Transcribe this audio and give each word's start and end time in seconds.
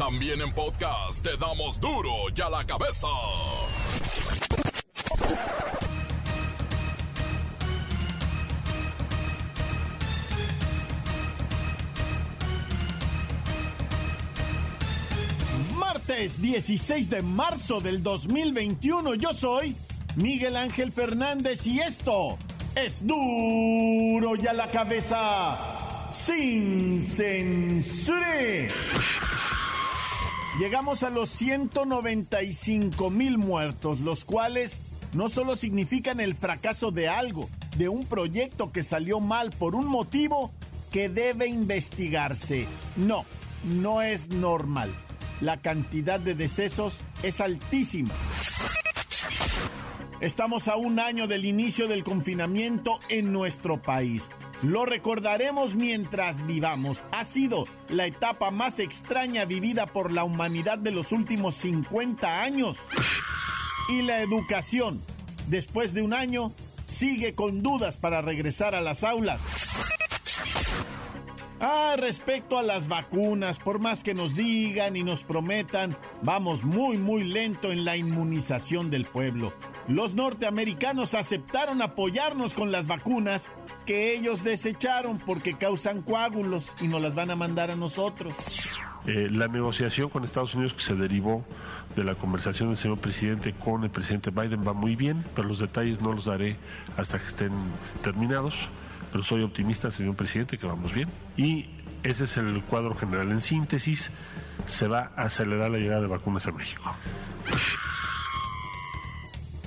También 0.00 0.40
en 0.40 0.50
podcast 0.54 1.22
te 1.22 1.36
damos 1.36 1.78
duro 1.78 2.10
y 2.34 2.40
a 2.40 2.48
la 2.48 2.64
cabeza. 2.64 3.06
Martes 15.76 16.40
16 16.40 17.10
de 17.10 17.20
marzo 17.20 17.82
del 17.82 18.02
2021 18.02 19.16
yo 19.16 19.34
soy 19.34 19.76
Miguel 20.16 20.56
Ángel 20.56 20.92
Fernández 20.92 21.66
y 21.66 21.80
esto 21.80 22.38
es 22.74 23.06
duro 23.06 24.34
y 24.34 24.46
a 24.46 24.54
la 24.54 24.70
cabeza 24.70 26.08
sin 26.14 27.04
censura. 27.04 28.68
Llegamos 30.60 31.04
a 31.04 31.08
los 31.08 31.30
195 31.30 33.08
mil 33.08 33.38
muertos, 33.38 33.98
los 34.00 34.26
cuales 34.26 34.82
no 35.14 35.30
solo 35.30 35.56
significan 35.56 36.20
el 36.20 36.34
fracaso 36.34 36.90
de 36.90 37.08
algo, 37.08 37.48
de 37.78 37.88
un 37.88 38.04
proyecto 38.04 38.70
que 38.70 38.82
salió 38.82 39.20
mal 39.20 39.52
por 39.52 39.74
un 39.74 39.86
motivo 39.86 40.52
que 40.92 41.08
debe 41.08 41.46
investigarse. 41.46 42.66
No, 42.96 43.24
no 43.64 44.02
es 44.02 44.28
normal. 44.28 44.90
La 45.40 45.56
cantidad 45.62 46.20
de 46.20 46.34
decesos 46.34 47.04
es 47.22 47.40
altísima. 47.40 48.12
Estamos 50.20 50.68
a 50.68 50.76
un 50.76 51.00
año 51.00 51.26
del 51.26 51.46
inicio 51.46 51.88
del 51.88 52.04
confinamiento 52.04 53.00
en 53.08 53.32
nuestro 53.32 53.80
país. 53.80 54.30
Lo 54.62 54.84
recordaremos 54.84 55.74
mientras 55.74 56.46
vivamos. 56.46 57.02
Ha 57.12 57.24
sido 57.24 57.64
la 57.88 58.06
etapa 58.06 58.50
más 58.50 58.78
extraña 58.78 59.46
vivida 59.46 59.86
por 59.86 60.12
la 60.12 60.22
humanidad 60.22 60.78
de 60.78 60.90
los 60.90 61.12
últimos 61.12 61.54
50 61.54 62.42
años. 62.42 62.76
Y 63.88 64.02
la 64.02 64.20
educación, 64.20 65.00
después 65.46 65.94
de 65.94 66.02
un 66.02 66.12
año, 66.12 66.52
sigue 66.84 67.34
con 67.34 67.62
dudas 67.62 67.96
para 67.96 68.20
regresar 68.20 68.74
a 68.74 68.82
las 68.82 69.02
aulas. 69.02 69.40
Ah, 71.62 71.94
respecto 71.98 72.58
a 72.58 72.62
las 72.62 72.88
vacunas, 72.88 73.58
por 73.58 73.80
más 73.80 74.02
que 74.02 74.14
nos 74.14 74.34
digan 74.34 74.96
y 74.96 75.02
nos 75.02 75.24
prometan, 75.24 75.94
vamos 76.22 76.64
muy, 76.64 76.96
muy 76.96 77.22
lento 77.22 77.70
en 77.70 77.84
la 77.84 77.98
inmunización 77.98 78.88
del 78.88 79.04
pueblo. 79.04 79.52
Los 79.86 80.14
norteamericanos 80.14 81.12
aceptaron 81.12 81.82
apoyarnos 81.82 82.54
con 82.54 82.72
las 82.72 82.86
vacunas 82.86 83.50
que 83.84 84.14
ellos 84.14 84.42
desecharon 84.42 85.18
porque 85.18 85.58
causan 85.58 86.00
coágulos 86.00 86.74
y 86.80 86.88
nos 86.88 87.02
las 87.02 87.14
van 87.14 87.30
a 87.30 87.36
mandar 87.36 87.70
a 87.70 87.76
nosotros. 87.76 88.34
Eh, 89.06 89.28
la 89.30 89.48
negociación 89.48 90.08
con 90.08 90.24
Estados 90.24 90.54
Unidos 90.54 90.72
que 90.72 90.82
se 90.82 90.94
derivó 90.94 91.44
de 91.94 92.04
la 92.04 92.14
conversación 92.14 92.70
del 92.70 92.78
señor 92.78 92.98
presidente 92.98 93.52
con 93.52 93.84
el 93.84 93.90
presidente 93.90 94.30
Biden 94.30 94.66
va 94.66 94.72
muy 94.72 94.96
bien, 94.96 95.26
pero 95.34 95.48
los 95.48 95.58
detalles 95.58 96.00
no 96.00 96.12
los 96.12 96.24
daré 96.24 96.56
hasta 96.96 97.18
que 97.18 97.26
estén 97.26 97.52
terminados. 98.02 98.54
Pero 99.12 99.24
soy 99.24 99.42
optimista, 99.42 99.90
señor 99.90 100.16
presidente, 100.16 100.58
que 100.58 100.66
vamos 100.66 100.92
bien. 100.92 101.08
Y 101.36 101.66
ese 102.02 102.24
es 102.24 102.36
el 102.36 102.62
cuadro 102.62 102.94
general. 102.94 103.30
En 103.30 103.40
síntesis, 103.40 104.10
se 104.66 104.88
va 104.88 105.12
a 105.16 105.22
acelerar 105.22 105.70
la 105.70 105.78
llegada 105.78 106.02
de 106.02 106.06
vacunas 106.06 106.46
a 106.46 106.52
México. 106.52 106.94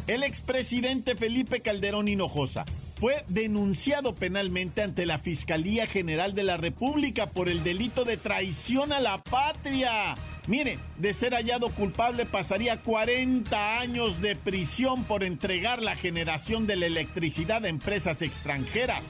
El 0.08 0.24
expresidente 0.24 1.16
Felipe 1.16 1.62
Calderón 1.62 2.08
Hinojosa 2.08 2.66
fue 3.04 3.26
denunciado 3.28 4.16
penalmente 4.16 4.82
ante 4.82 5.06
la 5.06 5.18
Fiscalía 5.18 5.88
General 5.88 6.34
de 6.34 6.44
la 6.44 6.56
República 6.56 7.28
por 7.28 7.50
el 7.50 7.62
delito 7.62 8.06
de 8.06 8.16
traición 8.16 8.94
a 8.94 9.02
la 9.02 9.22
patria. 9.22 10.16
Mire, 10.48 10.80
de 11.00 11.14
ser 11.14 11.34
hallado 11.34 11.70
culpable 11.72 12.26
pasaría 12.26 12.82
40 12.82 13.82
años 13.82 14.22
de 14.22 14.38
prisión 14.38 15.04
por 15.04 15.26
entregar 15.26 15.82
la 15.82 15.98
generación 15.98 16.66
de 16.66 16.78
la 16.78 16.86
electricidad 16.86 17.66
a 17.66 17.68
empresas 17.68 18.22
extranjeras. 18.22 19.04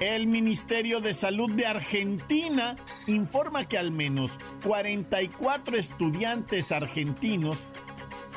El 0.00 0.26
Ministerio 0.26 1.00
de 1.00 1.12
Salud 1.12 1.50
de 1.50 1.66
Argentina 1.66 2.76
informa 3.06 3.68
que 3.68 3.76
al 3.76 3.90
menos 3.90 4.40
44 4.64 5.76
estudiantes 5.76 6.72
argentinos 6.72 7.68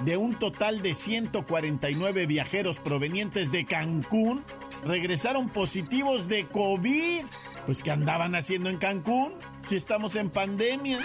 de 0.02 0.18
un 0.18 0.35
total 0.35 0.81
de 0.81 0.94
149 0.94 2.25
viajeros 2.28 2.80
provenientes 2.80 3.52
de 3.52 3.66
Cancún 3.66 4.44
regresaron 4.85 5.50
positivos 5.50 6.28
de 6.28 6.46
COVID. 6.47 7.25
Pues 7.66 7.84
¿qué 7.84 7.91
andaban 7.91 8.35
haciendo 8.35 8.69
en 8.69 8.78
Cancún? 8.78 9.34
Si 9.68 9.75
estamos 9.75 10.16
en 10.16 10.30
pandemia. 10.30 11.00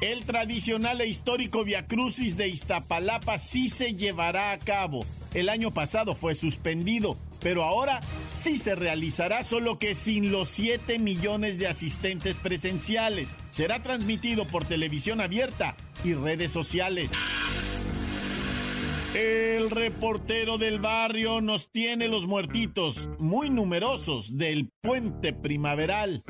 El 0.00 0.24
tradicional 0.24 1.00
e 1.00 1.06
histórico 1.06 1.64
Via 1.64 1.86
Crucis 1.86 2.36
de 2.36 2.48
Iztapalapa 2.48 3.38
sí 3.38 3.68
se 3.68 3.94
llevará 3.94 4.50
a 4.50 4.58
cabo. 4.58 5.06
El 5.32 5.48
año 5.48 5.70
pasado 5.70 6.14
fue 6.14 6.34
suspendido, 6.34 7.16
pero 7.40 7.62
ahora 7.62 8.00
sí 8.34 8.58
se 8.58 8.74
realizará, 8.74 9.44
solo 9.44 9.78
que 9.78 9.94
sin 9.94 10.30
los 10.30 10.48
7 10.48 10.98
millones 10.98 11.58
de 11.58 11.68
asistentes 11.68 12.36
presenciales. 12.36 13.36
Será 13.50 13.82
transmitido 13.82 14.46
por 14.46 14.64
televisión 14.64 15.20
abierta 15.20 15.76
y 16.04 16.14
redes 16.14 16.50
sociales. 16.50 17.10
El 19.14 19.70
reportero 19.70 20.56
del 20.56 20.80
barrio 20.80 21.40
nos 21.42 21.70
tiene 21.70 22.08
los 22.08 22.26
muertitos 22.26 23.10
muy 23.18 23.50
numerosos 23.50 24.38
del 24.38 24.70
puente 24.80 25.34
primaveral. 25.34 26.24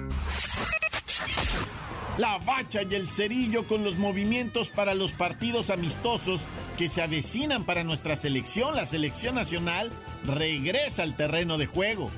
La 2.19 2.39
bacha 2.39 2.83
y 2.83 2.95
el 2.95 3.09
cerillo 3.09 3.67
con 3.67 3.85
los 3.85 3.97
movimientos 3.97 4.69
para 4.69 4.95
los 4.95 5.13
partidos 5.13 5.71
amistosos 5.71 6.43
que 6.77 6.89
se 6.89 7.03
avecinan 7.03 7.65
para 7.65 7.85
nuestra 7.85 8.17
selección, 8.17 8.77
la 8.77 8.85
selección 8.85 9.37
nacional, 9.37 9.93
regresa 10.25 11.05
al 11.05 11.17
terreno 11.17 11.59
de 11.59 11.67
juego. 11.67 12.11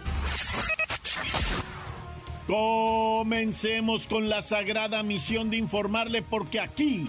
Comencemos 2.46 4.06
con 4.06 4.28
la 4.28 4.42
sagrada 4.42 5.02
misión 5.02 5.50
de 5.50 5.58
informarle 5.58 6.22
porque 6.22 6.60
aquí 6.60 7.08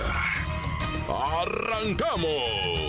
¡Arrancamos! 1.09 2.81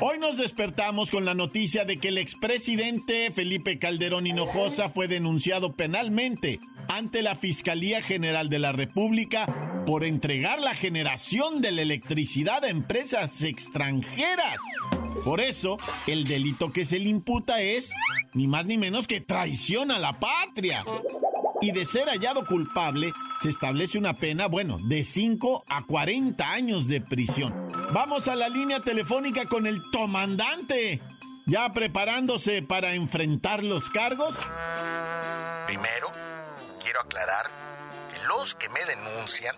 Hoy 0.00 0.20
nos 0.20 0.36
despertamos 0.36 1.10
con 1.10 1.24
la 1.24 1.34
noticia 1.34 1.84
de 1.84 1.98
que 1.98 2.08
el 2.08 2.18
expresidente 2.18 3.32
Felipe 3.32 3.80
Calderón 3.80 4.28
Hinojosa 4.28 4.90
fue 4.90 5.08
denunciado 5.08 5.74
penalmente 5.74 6.60
ante 6.86 7.20
la 7.20 7.34
Fiscalía 7.34 8.00
General 8.00 8.48
de 8.48 8.60
la 8.60 8.70
República 8.70 9.82
por 9.86 10.04
entregar 10.04 10.60
la 10.60 10.76
generación 10.76 11.60
de 11.60 11.72
la 11.72 11.82
electricidad 11.82 12.64
a 12.64 12.68
empresas 12.68 13.42
extranjeras. 13.42 14.56
Por 15.24 15.40
eso, 15.40 15.78
el 16.06 16.24
delito 16.24 16.72
que 16.72 16.84
se 16.84 16.98
le 16.98 17.08
imputa 17.08 17.60
es 17.60 17.92
ni 18.34 18.46
más 18.46 18.66
ni 18.66 18.78
menos 18.78 19.06
que 19.06 19.20
traición 19.20 19.90
a 19.90 19.98
la 19.98 20.18
patria. 20.18 20.84
Y 21.60 21.72
de 21.72 21.84
ser 21.84 22.08
hallado 22.08 22.46
culpable, 22.46 23.12
se 23.42 23.50
establece 23.50 23.98
una 23.98 24.14
pena, 24.14 24.46
bueno, 24.46 24.78
de 24.80 25.02
5 25.02 25.64
a 25.66 25.84
40 25.84 26.48
años 26.48 26.86
de 26.86 27.00
prisión. 27.00 27.52
Vamos 27.92 28.28
a 28.28 28.36
la 28.36 28.48
línea 28.48 28.80
telefónica 28.80 29.46
con 29.46 29.66
el 29.66 29.82
comandante, 29.90 31.00
ya 31.46 31.72
preparándose 31.72 32.62
para 32.62 32.94
enfrentar 32.94 33.64
los 33.64 33.90
cargos. 33.90 34.36
Primero, 35.66 36.08
quiero 36.80 37.00
aclarar 37.00 37.67
los 38.28 38.54
que 38.54 38.68
me 38.68 38.84
denuncian 38.84 39.56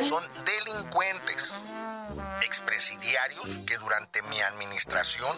son 0.00 0.24
delincuentes, 0.44 1.54
expresidiarios 2.42 3.60
que 3.64 3.78
durante 3.78 4.22
mi 4.22 4.40
administración 4.40 5.36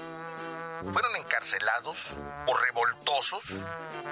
fueron 0.93 1.15
encarcelados 1.17 2.09
por 2.47 2.61
revoltosos 2.63 3.45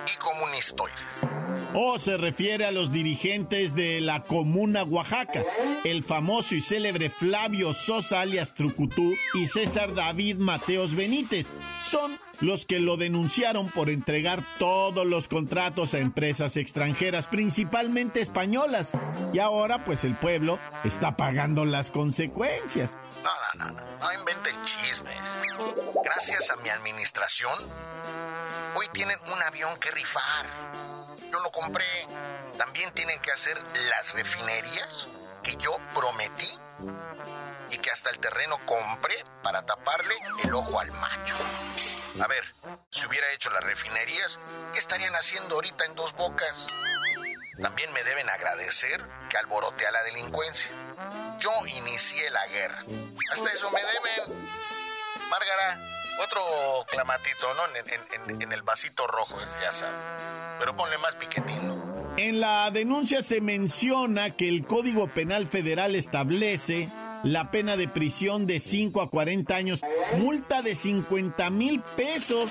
y 0.06 0.16
comunistoides. 0.18 1.41
O 1.74 1.98
se 1.98 2.16
refiere 2.16 2.64
a 2.66 2.70
los 2.70 2.92
dirigentes 2.92 3.74
de 3.74 4.00
la 4.00 4.22
Comuna 4.22 4.84
Oaxaca, 4.84 5.44
el 5.84 6.04
famoso 6.04 6.54
y 6.54 6.60
célebre 6.60 7.10
Flavio 7.10 7.72
Sosa 7.72 8.20
alias 8.20 8.54
Trucutú 8.54 9.14
y 9.34 9.46
César 9.46 9.94
David 9.94 10.36
Mateos 10.36 10.94
Benítez. 10.94 11.48
Son 11.84 12.18
los 12.40 12.66
que 12.66 12.80
lo 12.80 12.96
denunciaron 12.96 13.68
por 13.70 13.88
entregar 13.88 14.44
todos 14.58 15.06
los 15.06 15.28
contratos 15.28 15.94
a 15.94 15.98
empresas 15.98 16.56
extranjeras, 16.56 17.28
principalmente 17.28 18.20
españolas. 18.20 18.98
Y 19.32 19.38
ahora 19.38 19.84
pues 19.84 20.04
el 20.04 20.16
pueblo 20.16 20.58
está 20.84 21.16
pagando 21.16 21.64
las 21.64 21.90
consecuencias. 21.90 22.98
No, 23.22 23.30
no, 23.64 23.72
no, 23.72 23.80
no, 23.80 24.12
inventen 24.12 24.56
chismes. 24.64 25.40
Gracias 26.04 26.50
a 26.50 26.56
mi 26.56 26.68
administración, 26.68 27.54
hoy 28.76 28.86
tienen 28.92 29.18
un 29.34 29.42
avión 29.42 29.78
que 29.78 29.90
rifar. 29.90 31.01
Yo 31.32 31.40
lo 31.40 31.50
compré. 31.50 31.84
También 32.56 32.92
tienen 32.92 33.20
que 33.20 33.32
hacer 33.32 33.58
las 33.88 34.12
refinerías 34.12 35.08
que 35.42 35.56
yo 35.56 35.76
prometí 35.94 36.58
y 37.70 37.78
que 37.78 37.90
hasta 37.90 38.10
el 38.10 38.18
terreno 38.18 38.58
compré 38.66 39.24
para 39.42 39.64
taparle 39.64 40.14
el 40.44 40.54
ojo 40.54 40.80
al 40.80 40.90
macho. 40.92 41.36
A 42.22 42.26
ver, 42.26 42.44
si 42.90 43.06
hubiera 43.06 43.30
hecho 43.32 43.50
las 43.50 43.64
refinerías, 43.64 44.38
¿qué 44.72 44.78
estarían 44.78 45.14
haciendo 45.14 45.54
ahorita 45.54 45.86
en 45.86 45.94
dos 45.94 46.12
bocas? 46.12 46.66
También 47.60 47.92
me 47.92 48.02
deben 48.04 48.28
agradecer 48.28 49.04
que 49.28 49.38
alborote 49.38 49.86
a 49.86 49.90
la 49.90 50.02
delincuencia. 50.02 50.70
Yo 51.38 51.50
inicié 51.66 52.30
la 52.30 52.46
guerra. 52.48 52.84
Hasta 53.30 53.50
eso 53.50 53.70
me 53.70 53.80
deben. 53.80 54.48
Márgara, 55.30 55.80
otro 56.18 56.42
clamatito, 56.88 57.54
¿no? 57.54 57.62
En, 58.40 58.52
el 58.52 58.62
vasito 58.62 59.06
rojo, 59.06 59.38
ya 59.60 59.72
sabe. 59.72 59.96
Pero 60.58 60.74
ponle 60.74 60.98
más 60.98 61.14
piquetín, 61.16 61.66
¿no? 61.66 62.14
En 62.16 62.40
la 62.40 62.70
denuncia 62.70 63.22
se 63.22 63.40
menciona 63.40 64.30
que 64.30 64.48
el 64.48 64.66
Código 64.66 65.08
Penal 65.08 65.46
Federal 65.46 65.94
establece 65.94 66.88
la 67.24 67.50
pena 67.50 67.76
de 67.76 67.88
prisión 67.88 68.46
de 68.46 68.60
5 68.60 69.00
a 69.00 69.10
40 69.10 69.54
años, 69.54 69.80
multa 70.16 70.62
de 70.62 70.74
50 70.74 71.50
mil 71.50 71.80
pesos 71.96 72.50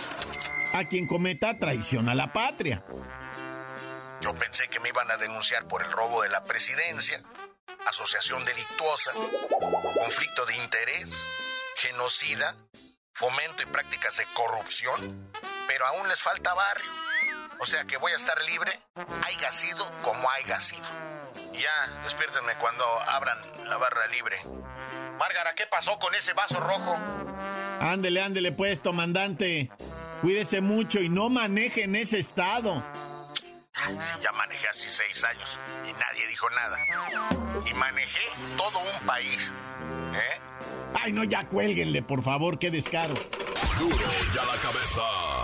a 0.74 0.86
quien 0.86 1.08
cometa 1.08 1.58
traición 1.58 2.10
a 2.10 2.16
la 2.16 2.32
patria. 2.34 2.84
Yo 4.22 4.34
pensé 4.36 4.68
que 4.70 4.80
me 4.80 4.90
iban 4.90 5.10
a 5.12 5.18
denunciar 5.18 5.68
por 5.68 5.84
el 5.84 5.92
robo 5.92 6.22
de 6.22 6.30
la 6.30 6.44
presidencia, 6.44 7.22
asociación 7.86 8.46
delictuosa, 8.46 9.12
conflicto 9.96 10.46
de 10.46 10.58
interés, 10.58 11.16
genocida, 11.76 12.56
fomento 13.14 13.64
y 13.64 13.66
prácticas 13.66 14.18
de 14.18 14.26
corrupción, 14.34 15.32
pero 15.68 15.86
aún 15.88 16.08
les 16.08 16.22
falta 16.22 16.54
barrio. 16.54 17.11
O 17.62 17.66
sea 17.66 17.84
que 17.86 17.96
voy 17.98 18.12
a 18.12 18.16
estar 18.16 18.42
libre, 18.46 18.72
haya 19.24 19.52
sido 19.52 19.86
como 20.02 20.28
haya 20.32 20.60
sido. 20.60 20.82
Ya, 21.54 22.02
despiértenme 22.04 22.56
cuando 22.56 22.84
abran 23.08 23.38
la 23.70 23.78
barra 23.78 24.08
libre. 24.08 24.42
Márgara, 25.20 25.54
¿qué 25.54 25.68
pasó 25.68 26.00
con 26.00 26.16
ese 26.16 26.34
vaso 26.34 26.60
rojo? 26.60 26.98
Ándele, 27.80 28.20
ándele 28.20 28.52
pues, 28.52 28.82
comandante. 28.82 29.70
Cuídese 30.24 30.60
mucho 30.60 31.02
y 31.02 31.10
no 31.10 31.30
maneje 31.30 31.84
en 31.84 31.96
ese 31.96 32.18
estado. 32.18 32.84
Sí, 33.76 34.14
ya 34.24 34.32
manejé 34.32 34.68
así 34.68 34.90
seis 34.90 35.24
años 35.24 35.60
y 35.88 35.94
nadie 35.94 36.28
dijo 36.30 36.50
nada. 36.50 36.80
Y 37.64 37.74
manejé 37.76 38.28
todo 38.58 38.80
un 38.80 39.06
país. 39.06 39.54
¿Eh? 40.16 40.42
Ay, 41.00 41.14
no, 41.14 41.24
ya 41.24 41.48
cuélguenle, 41.48 42.02
por 42.02 42.24
favor, 42.24 42.58
qué 42.58 42.72
descaro. 42.72 43.14
Duro 43.78 43.98
ya 44.34 44.46
la 44.46 44.58
cabeza. 44.64 45.41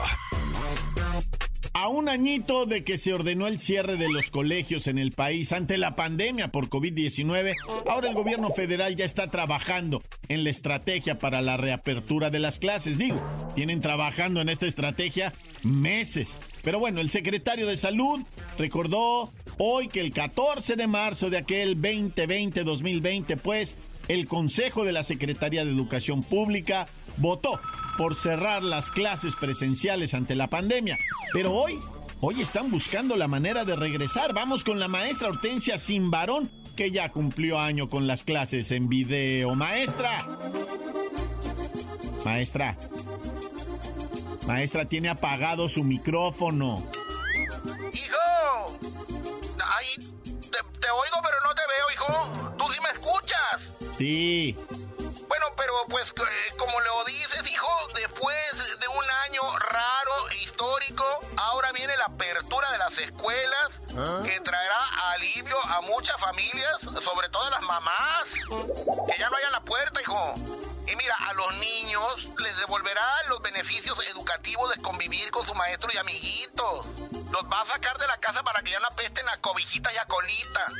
A 1.80 1.90
un 1.90 2.10
añito 2.10 2.66
de 2.66 2.84
que 2.84 2.98
se 2.98 3.14
ordenó 3.14 3.46
el 3.46 3.60
cierre 3.60 3.98
de 3.98 4.10
los 4.10 4.32
colegios 4.32 4.88
en 4.88 4.98
el 4.98 5.12
país 5.12 5.52
ante 5.52 5.78
la 5.78 5.96
pandemia 5.96 6.48
por 6.48 6.70
COVID-19, 6.70 7.54
ahora 7.86 8.10
el 8.10 8.16
gobierno 8.16 8.50
federal 8.50 8.96
ya 8.96 9.06
está 9.06 9.30
trabajando 9.30 10.02
en 10.28 10.44
la 10.44 10.50
estrategia 10.50 11.20
para 11.20 11.44
la 11.44 11.56
reapertura 11.56 12.32
de 12.32 12.40
las 12.40 12.58
clases. 12.58 12.98
Digo, 12.98 13.22
tienen 13.54 13.80
trabajando 13.80 14.42
en 14.42 14.50
esta 14.50 14.66
estrategia 14.66 15.34
meses. 15.62 16.40
Pero 16.64 16.80
bueno, 16.80 17.00
el 17.00 17.10
secretario 17.10 17.68
de 17.68 17.78
Salud 17.78 18.26
recordó 18.58 19.32
hoy 19.60 19.88
que 19.88 20.02
el 20.02 20.12
14 20.12 20.78
de 20.78 20.88
marzo 20.88 21.30
de 21.30 21.38
aquel 21.38 21.80
2020-2020, 21.80 23.38
pues, 23.38 23.78
el 24.08 24.28
Consejo 24.28 24.84
de 24.84 24.92
la 24.92 25.04
Secretaría 25.04 25.66
de 25.66 25.72
Educación 25.72 26.24
Pública 26.24 26.88
votó 27.18 27.60
por 27.98 28.16
cerrar 28.16 28.64
las 28.64 28.92
clases 28.92 29.36
presenciales 29.36 30.14
ante 30.14 30.36
la 30.36 30.48
pandemia. 30.48 30.98
Pero 31.34 31.54
hoy, 31.54 31.80
hoy 32.22 32.42
están 32.42 32.70
buscando 32.72 33.16
la 33.16 33.28
manera 33.28 33.66
de 33.66 33.76
regresar. 33.76 34.34
Vamos 34.34 34.64
con 34.64 34.80
la 34.80 34.88
maestra 34.88 35.30
Hortensia 35.30 35.78
Simbarón, 35.78 36.52
que 36.76 36.92
ya 36.92 37.10
cumplió 37.10 37.60
año 37.60 37.90
con 37.90 38.08
las 38.08 38.24
clases 38.24 38.72
en 38.72 38.88
video. 38.88 39.56
Maestra. 39.56 40.28
Maestra. 42.24 42.78
Maestra, 44.46 44.86
tiene 44.86 45.10
apagado 45.10 45.68
su 45.68 45.84
micrófono. 45.84 46.84
¡Hijo! 47.94 48.80
Ay, 49.60 50.08
te, 50.80 50.90
oigo, 50.90 51.18
pero 51.24 51.38
no 51.44 51.54
te 51.56 51.62
veo, 51.68 51.92
hijo. 51.94 52.56
¿Tú 52.58 52.72
sí 52.72 52.80
me 52.82 52.90
escuchas? 52.90 53.98
Sí. 53.98 54.56
Bueno, 55.28 55.46
pero 55.58 55.74
pues 55.90 56.10
eh, 56.10 56.54
como 56.58 56.80
lo 56.80 57.04
dices, 57.06 57.48
hijo, 57.48 57.68
después 57.96 58.80
de 58.80 58.88
un 58.88 59.06
año 59.26 59.42
raro 59.58 60.30
e 60.32 60.36
histórico, 60.38 61.06
ahora 61.38 61.72
viene 61.72 61.96
la 61.98 62.06
apertura 62.06 62.72
de 62.72 62.78
las 62.78 62.98
escuelas 62.98 63.70
que 64.24 64.40
traerá 64.42 65.12
alivio 65.14 65.58
a 65.66 65.82
muchas 65.82 66.20
familias, 66.20 66.82
sobre 67.02 67.30
todo 67.30 67.44
a 67.44 67.50
las 67.50 67.62
mamás, 67.62 68.24
que 69.08 69.18
ya 69.18 69.30
no 69.30 69.38
hayan 69.38 69.52
la 69.52 69.62
puerta, 69.62 70.02
hijo. 70.02 70.34
Y 70.88 70.96
mira, 70.96 71.16
a 71.28 71.34
los 71.34 71.54
niños 71.56 72.28
les 72.38 72.58
devolverá 72.58 73.06
los 73.28 73.42
beneficios 73.42 73.98
educativos 74.08 74.74
de 74.74 74.82
convivir 74.82 75.32
con 75.32 75.46
su 75.46 75.54
maestro 75.56 75.90
y 75.94 75.98
amiguitos. 75.98 76.86
Los 77.32 77.44
va 77.52 77.62
a 77.62 77.66
sacar 77.66 77.98
de 77.98 78.08
la 78.08 78.18
casa 78.20 78.42
para 78.44 78.62
que 78.62 78.72
ya 78.72 78.80
no 78.80 78.88
apesten 78.88 79.28
a 79.30 79.38
cobijitas 79.38 79.94
y 79.94 79.98
a 79.98 80.06
colita. 80.06 80.72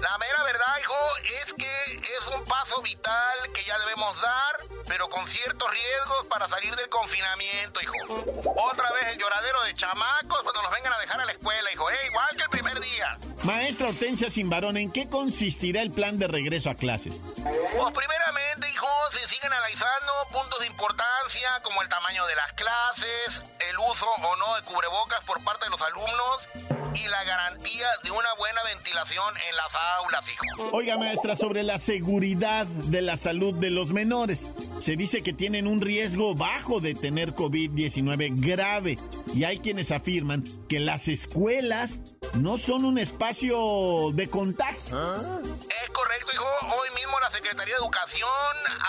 La 0.00 0.16
mera 0.18 0.42
verdad, 0.44 0.78
hijo, 0.80 0.94
es 1.42 1.52
que 1.54 1.94
es 1.94 2.26
un 2.28 2.44
paso 2.44 2.80
vital 2.82 3.38
que 3.52 3.64
ya 3.64 3.76
debemos 3.80 4.20
dar, 4.20 4.60
pero 4.86 5.08
con 5.08 5.26
ciertos 5.26 5.68
riesgos 5.70 6.26
para 6.28 6.48
salir 6.48 6.74
del 6.76 6.88
confinamiento, 6.88 7.80
hijo. 7.80 8.24
Otra 8.70 8.92
vez 8.92 9.08
el 9.08 9.18
lloradero 9.18 9.62
de 9.64 9.74
chamacos 9.74 10.42
cuando 10.42 10.62
nos 10.62 10.70
vengan 10.70 10.92
a 10.92 10.98
dejar 10.98 11.20
a 11.20 11.24
la 11.24 11.32
escuela, 11.32 11.72
hijo, 11.72 11.90
eh, 11.90 11.96
igual 12.06 12.28
que 12.36 12.42
el 12.42 12.48
primer 12.48 12.80
día. 12.80 13.18
Maestra 13.42 13.88
Hortensia 13.88 14.30
Simbarón, 14.30 14.76
¿en 14.76 14.92
qué 14.92 15.08
consistirá 15.08 15.82
el 15.82 15.90
plan 15.90 16.16
de 16.16 16.28
regreso 16.28 16.70
a 16.70 16.74
clases? 16.76 17.16
Pues 17.16 17.92
primeramente, 17.92 18.70
hijo, 18.70 18.86
se 19.10 19.26
siguen 19.26 19.52
analizando 19.52 20.12
puntos 20.30 20.60
de 20.60 20.66
importancia 20.66 21.60
como 21.62 21.82
el 21.82 21.88
tamaño 21.88 22.24
de 22.26 22.36
las 22.36 22.52
clases, 22.52 23.42
el 23.68 23.78
uso 23.78 24.06
o 24.06 24.36
no 24.36 24.54
de 24.54 24.62
cubrebocas 24.62 25.24
por 25.24 25.42
parte 25.42 25.64
de 25.64 25.70
los 25.70 25.82
alumnos 25.82 26.87
y 27.04 27.08
la 27.08 27.24
garantía 27.24 27.86
de 28.02 28.10
una 28.10 28.34
buena 28.38 28.60
ventilación 28.64 29.34
en 29.48 29.56
las 29.56 29.74
aulas, 29.98 30.24
hijo. 30.28 30.70
Oiga, 30.72 30.96
maestra, 30.98 31.36
sobre 31.36 31.62
la 31.62 31.78
seguridad 31.78 32.66
de 32.66 33.02
la 33.02 33.16
salud 33.16 33.54
de 33.54 33.70
los 33.70 33.90
menores. 33.90 34.46
Se 34.80 34.96
dice 34.96 35.22
que 35.22 35.32
tienen 35.32 35.66
un 35.66 35.80
riesgo 35.80 36.34
bajo 36.34 36.80
de 36.80 36.94
tener 36.94 37.34
COVID-19 37.34 38.32
grave 38.40 38.98
y 39.34 39.44
hay 39.44 39.58
quienes 39.58 39.90
afirman 39.90 40.44
que 40.68 40.80
las 40.80 41.08
escuelas 41.08 42.00
no 42.34 42.58
son 42.58 42.84
un 42.84 42.98
espacio 42.98 44.10
de 44.12 44.28
contagio. 44.28 44.98
Es 44.98 45.90
correcto, 45.90 46.32
hijo. 46.32 46.46
Hoy 46.62 46.88
mismo 46.94 47.18
la 47.20 47.30
Secretaría 47.30 47.74
de 47.74 47.80
Educación, 47.80 48.28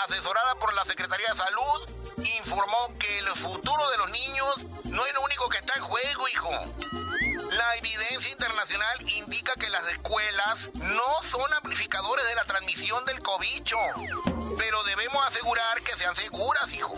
asesorada 0.04 0.54
por 0.56 0.74
la 0.74 0.84
Secretaría 0.84 1.26
de 1.32 1.36
Salud, 1.36 1.99
informó 2.24 2.98
que 2.98 3.18
el 3.18 3.28
futuro 3.36 3.90
de 3.90 3.98
los 3.98 4.10
niños 4.10 4.56
no 4.84 5.06
es 5.06 5.14
lo 5.14 5.22
único 5.22 5.48
que 5.48 5.58
está 5.58 5.74
en 5.76 5.82
juego, 5.82 6.28
hijo. 6.28 6.50
La 7.50 7.76
evidencia 7.76 8.30
internacional 8.30 9.10
indica 9.16 9.54
que 9.54 9.70
las 9.70 9.86
escuelas 9.88 10.58
no 10.74 11.22
son 11.22 11.52
amplificadores 11.54 12.26
de 12.26 12.34
la 12.34 12.44
transmisión 12.44 13.04
del 13.04 13.20
cobicho, 13.20 13.78
pero 14.58 14.82
debemos 14.84 15.24
asegurar 15.26 15.80
que 15.82 15.96
sean 15.96 16.14
seguras, 16.16 16.72
hijo. 16.72 16.94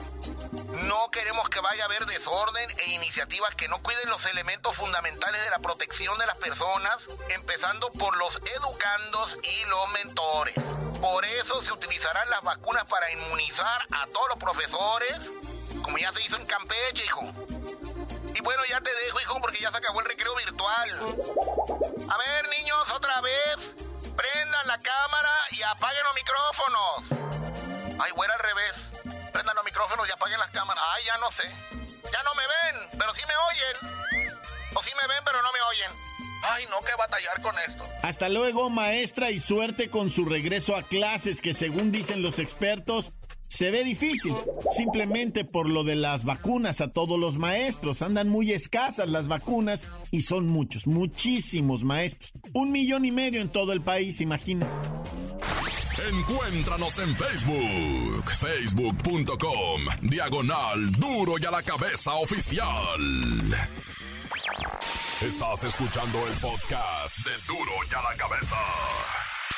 No 0.53 1.11
queremos 1.11 1.49
que 1.49 1.61
vaya 1.61 1.85
a 1.85 1.87
haber 1.87 2.05
desorden 2.05 2.71
e 2.79 2.91
iniciativas 2.91 3.55
que 3.55 3.69
no 3.69 3.83
cuiden 3.83 4.11
los 4.11 4.25
elementos 4.27 4.77
fundamentales 4.77 5.43
de 5.43 5.51
la 5.51 5.59
protección 5.59 6.19
de 6.19 6.27
las 6.27 6.37
personas, 6.37 6.95
empezando 7.31 7.91
por 7.93 8.17
los 8.19 8.37
educandos 8.37 9.39
y 9.43 9.65
los 9.65 9.89
mentores. 9.91 10.55
Por 11.01 11.25
eso 11.25 11.63
se 11.63 11.73
utilizarán 11.73 12.29
las 12.29 12.43
vacunas 12.43 12.85
para 12.85 13.11
inmunizar 13.13 13.87
a 13.93 14.07
todos 14.09 14.29
los 14.29 14.39
profesores, 14.39 15.17
como 15.83 15.97
ya 15.97 16.13
se 16.13 16.23
hizo 16.23 16.37
en 16.37 16.45
Campeche, 16.45 17.03
hijo. 17.03 17.23
Y 18.35 18.41
bueno, 18.43 18.63
ya 18.69 18.81
te 18.83 18.95
dejo, 18.95 19.21
hijo, 19.21 19.41
porque 19.41 19.59
ya 19.59 19.71
se 19.71 19.79
acabó 19.79 20.01
el 20.01 20.07
recreo 20.07 20.35
virtual. 20.37 21.17
A 22.11 22.19
ver, 22.19 22.49
niños, 22.59 22.91
otra 22.91 23.23
vez. 23.23 23.57
Prendan 24.15 24.67
la 24.67 24.79
cámara 24.79 25.31
y 25.53 25.63
apaguen 25.63 26.03
los 26.05 26.15
micrófonos. 26.15 27.99
Ay, 28.05 28.11
güera 28.13 28.35
al 28.35 28.41
revés. 28.41 28.92
Prendan 29.33 29.57
los 29.57 29.65
micrófonos. 29.65 30.07
y 30.09 30.13
apaguen 30.13 30.39
las 30.39 30.51
cámaras. 30.51 30.83
Ay, 30.97 31.05
ya 31.07 31.19
no 31.19 31.31
sé. 31.33 31.49
Ya 32.05 32.23
no 32.23 32.35
me 32.35 32.43
ven, 32.43 32.99
pero 32.99 33.15
sí 33.15 33.23
me 33.27 33.35
oyen. 33.51 34.27
O 34.75 34.83
sí 34.83 34.91
me 35.01 35.09
ven, 35.09 35.23
pero 35.25 35.43
no 35.43 35.53
me 35.53 35.61
oyen. 35.71 35.91
Ay, 36.45 36.65
no, 36.71 36.81
que 36.81 36.95
batallar 36.99 37.41
con 37.41 37.55
esto. 37.69 37.85
Hasta 38.03 38.29
luego, 38.29 38.69
maestra, 38.69 39.31
y 39.31 39.39
suerte 39.39 39.89
con 39.89 40.11
su 40.11 40.25
regreso 40.25 40.77
a 40.77 40.83
clases, 40.83 41.41
que 41.41 41.55
según 41.55 41.93
dicen 41.93 42.21
los 42.21 42.39
expertos, 42.41 43.13
se 43.49 43.71
ve 43.71 43.85
difícil, 43.85 44.35
simplemente 44.71 45.45
por 45.45 45.69
lo 45.69 45.85
de 45.85 45.95
las 45.95 46.25
vacunas 46.25 46.81
a 46.81 46.89
todos 46.89 47.21
los 47.21 47.37
maestros. 47.37 48.03
Andan 48.03 48.29
muy 48.29 48.51
escasas 48.51 49.09
las 49.09 49.29
vacunas 49.29 49.87
y 50.11 50.23
son 50.23 50.47
muchos, 50.47 50.87
muchísimos 50.87 51.85
maestros. 51.85 52.33
Un 52.55 52.73
millón 52.73 53.05
y 53.05 53.13
medio 53.13 53.41
en 53.41 53.51
todo 53.51 53.73
el 53.73 53.83
país, 53.83 54.21
imagínense. 54.21 54.81
Encuéntranos 55.99 56.99
en 57.01 57.15
Facebook, 57.15 58.31
facebook.com, 58.39 59.83
diagonal 60.01 60.91
duro 60.93 61.35
y 61.39 61.45
a 61.45 61.51
la 61.51 61.63
cabeza 61.63 62.15
oficial. 62.15 62.99
Estás 65.21 65.65
escuchando 65.65 66.27
el 66.27 66.33
podcast 66.35 67.19
de 67.19 67.33
duro 67.47 67.73
y 67.91 67.95
a 67.95 68.11
la 68.11 68.17
cabeza. 68.17 68.57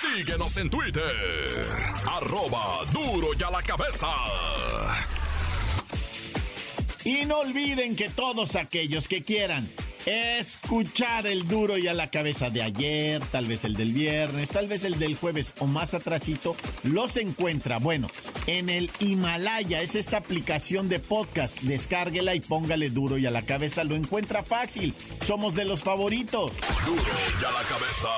Síguenos 0.01 0.57
en 0.57 0.71
Twitter. 0.71 1.67
Arroba 2.05 2.85
duro 2.93 3.29
y 3.39 3.43
a 3.43 3.51
la 3.51 3.63
cabeza. 3.63 4.09
Y 7.05 7.25
no 7.27 7.39
olviden 7.39 7.95
que 7.95 8.11
todos 8.11 8.57
aquellos 8.57 9.07
que 9.07 9.23
quieran 9.23 9.69
escuchar 10.07 11.27
el 11.27 11.49
duro 11.49 11.79
y 11.79 11.89
a 11.89 11.95
la 11.95 12.09
cabeza 12.09 12.51
de 12.51 12.63
ayer, 12.63 13.23
tal 13.27 13.47
vez 13.47 13.65
el 13.65 13.75
del 13.75 13.93
viernes, 13.93 14.49
tal 14.51 14.69
vez 14.69 14.85
el 14.85 14.99
del 14.99 15.17
jueves 15.17 15.55
o 15.59 15.67
más 15.67 15.95
atrasito, 15.95 16.57
los 16.83 17.17
encuentra, 17.17 17.79
bueno, 17.79 18.09
en 18.47 18.69
el 18.69 18.91
Himalaya, 19.01 19.81
es 19.83 19.95
esta 19.95 20.19
aplicación 20.19 20.89
de 20.89 20.99
podcast, 20.99 21.61
descárguela 21.63 22.35
y 22.35 22.41
póngale 22.41 22.91
duro 22.91 23.19
y 23.19 23.27
a 23.27 23.31
la 23.31 23.43
cabeza, 23.43 23.85
lo 23.85 23.95
encuentra 23.95 24.43
fácil, 24.43 24.95
somos 25.23 25.55
de 25.55 25.65
los 25.65 25.83
favoritos. 25.83 26.53
Duro 26.87 27.03
y 27.03 27.45
a 27.45 27.51
la 27.51 27.63
cabeza. 27.69 28.09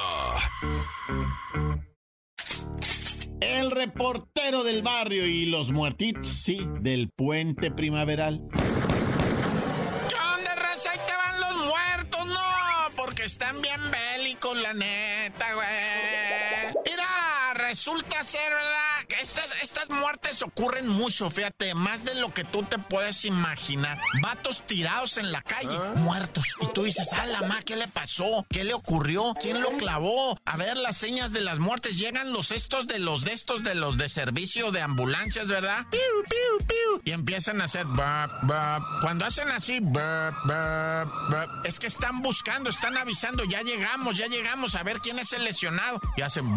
El 3.40 3.70
reportero 3.70 4.64
del 4.64 4.82
barrio 4.82 5.26
y 5.26 5.46
los 5.46 5.70
muertitos, 5.70 6.26
sí, 6.26 6.66
del 6.80 7.10
puente 7.10 7.70
primaveral. 7.70 8.48
Están 13.26 13.60
bien 13.60 13.80
bélicos, 13.90 14.56
la 14.56 14.72
neta, 14.72 15.52
güey. 15.54 16.25
Resulta 17.76 18.24
ser, 18.24 18.54
¿verdad? 18.54 19.06
Que 19.06 19.16
estas, 19.20 19.62
estas 19.62 19.90
muertes 19.90 20.40
ocurren 20.40 20.88
mucho, 20.88 21.28
fíjate, 21.28 21.74
más 21.74 22.06
de 22.06 22.14
lo 22.14 22.32
que 22.32 22.42
tú 22.42 22.62
te 22.62 22.78
puedes 22.78 23.26
imaginar. 23.26 24.00
Vatos 24.22 24.66
tirados 24.66 25.18
en 25.18 25.30
la 25.30 25.42
calle, 25.42 25.76
¿Ah? 25.78 25.92
muertos. 25.94 26.46
Y 26.62 26.68
tú 26.68 26.84
dices, 26.84 27.10
ah, 27.12 27.26
la 27.26 27.42
ma, 27.42 27.60
¿qué 27.60 27.76
le 27.76 27.86
pasó? 27.86 28.46
¿Qué 28.48 28.64
le 28.64 28.72
ocurrió? 28.72 29.34
¿Quién 29.38 29.60
lo 29.60 29.76
clavó? 29.76 30.40
A 30.46 30.56
ver 30.56 30.78
las 30.78 30.96
señas 30.96 31.34
de 31.34 31.42
las 31.42 31.58
muertes. 31.58 31.98
Llegan 31.98 32.32
los 32.32 32.50
estos 32.50 32.86
de 32.86 32.98
los 32.98 33.24
de 33.24 33.34
estos 33.34 33.62
de 33.62 33.74
los 33.74 33.98
de 33.98 34.08
servicio 34.08 34.72
de 34.72 34.80
ambulancias, 34.80 35.48
¿verdad? 35.48 35.86
Piu, 35.90 36.00
piu, 36.00 36.66
piu. 36.66 37.02
Y 37.04 37.10
empiezan 37.10 37.60
a 37.60 37.64
hacer 37.64 37.84
Cuando 39.02 39.26
hacen 39.26 39.50
así, 39.50 39.82
es 41.64 41.78
que 41.78 41.88
están 41.88 42.22
buscando, 42.22 42.70
están 42.70 42.96
avisando, 42.96 43.44
ya 43.44 43.60
llegamos, 43.60 44.16
ya 44.16 44.28
llegamos 44.28 44.76
a 44.76 44.82
ver 44.82 45.00
quién 45.00 45.18
es 45.18 45.34
el 45.34 45.44
lesionado. 45.44 46.00
Y 46.16 46.22
hacen 46.22 46.56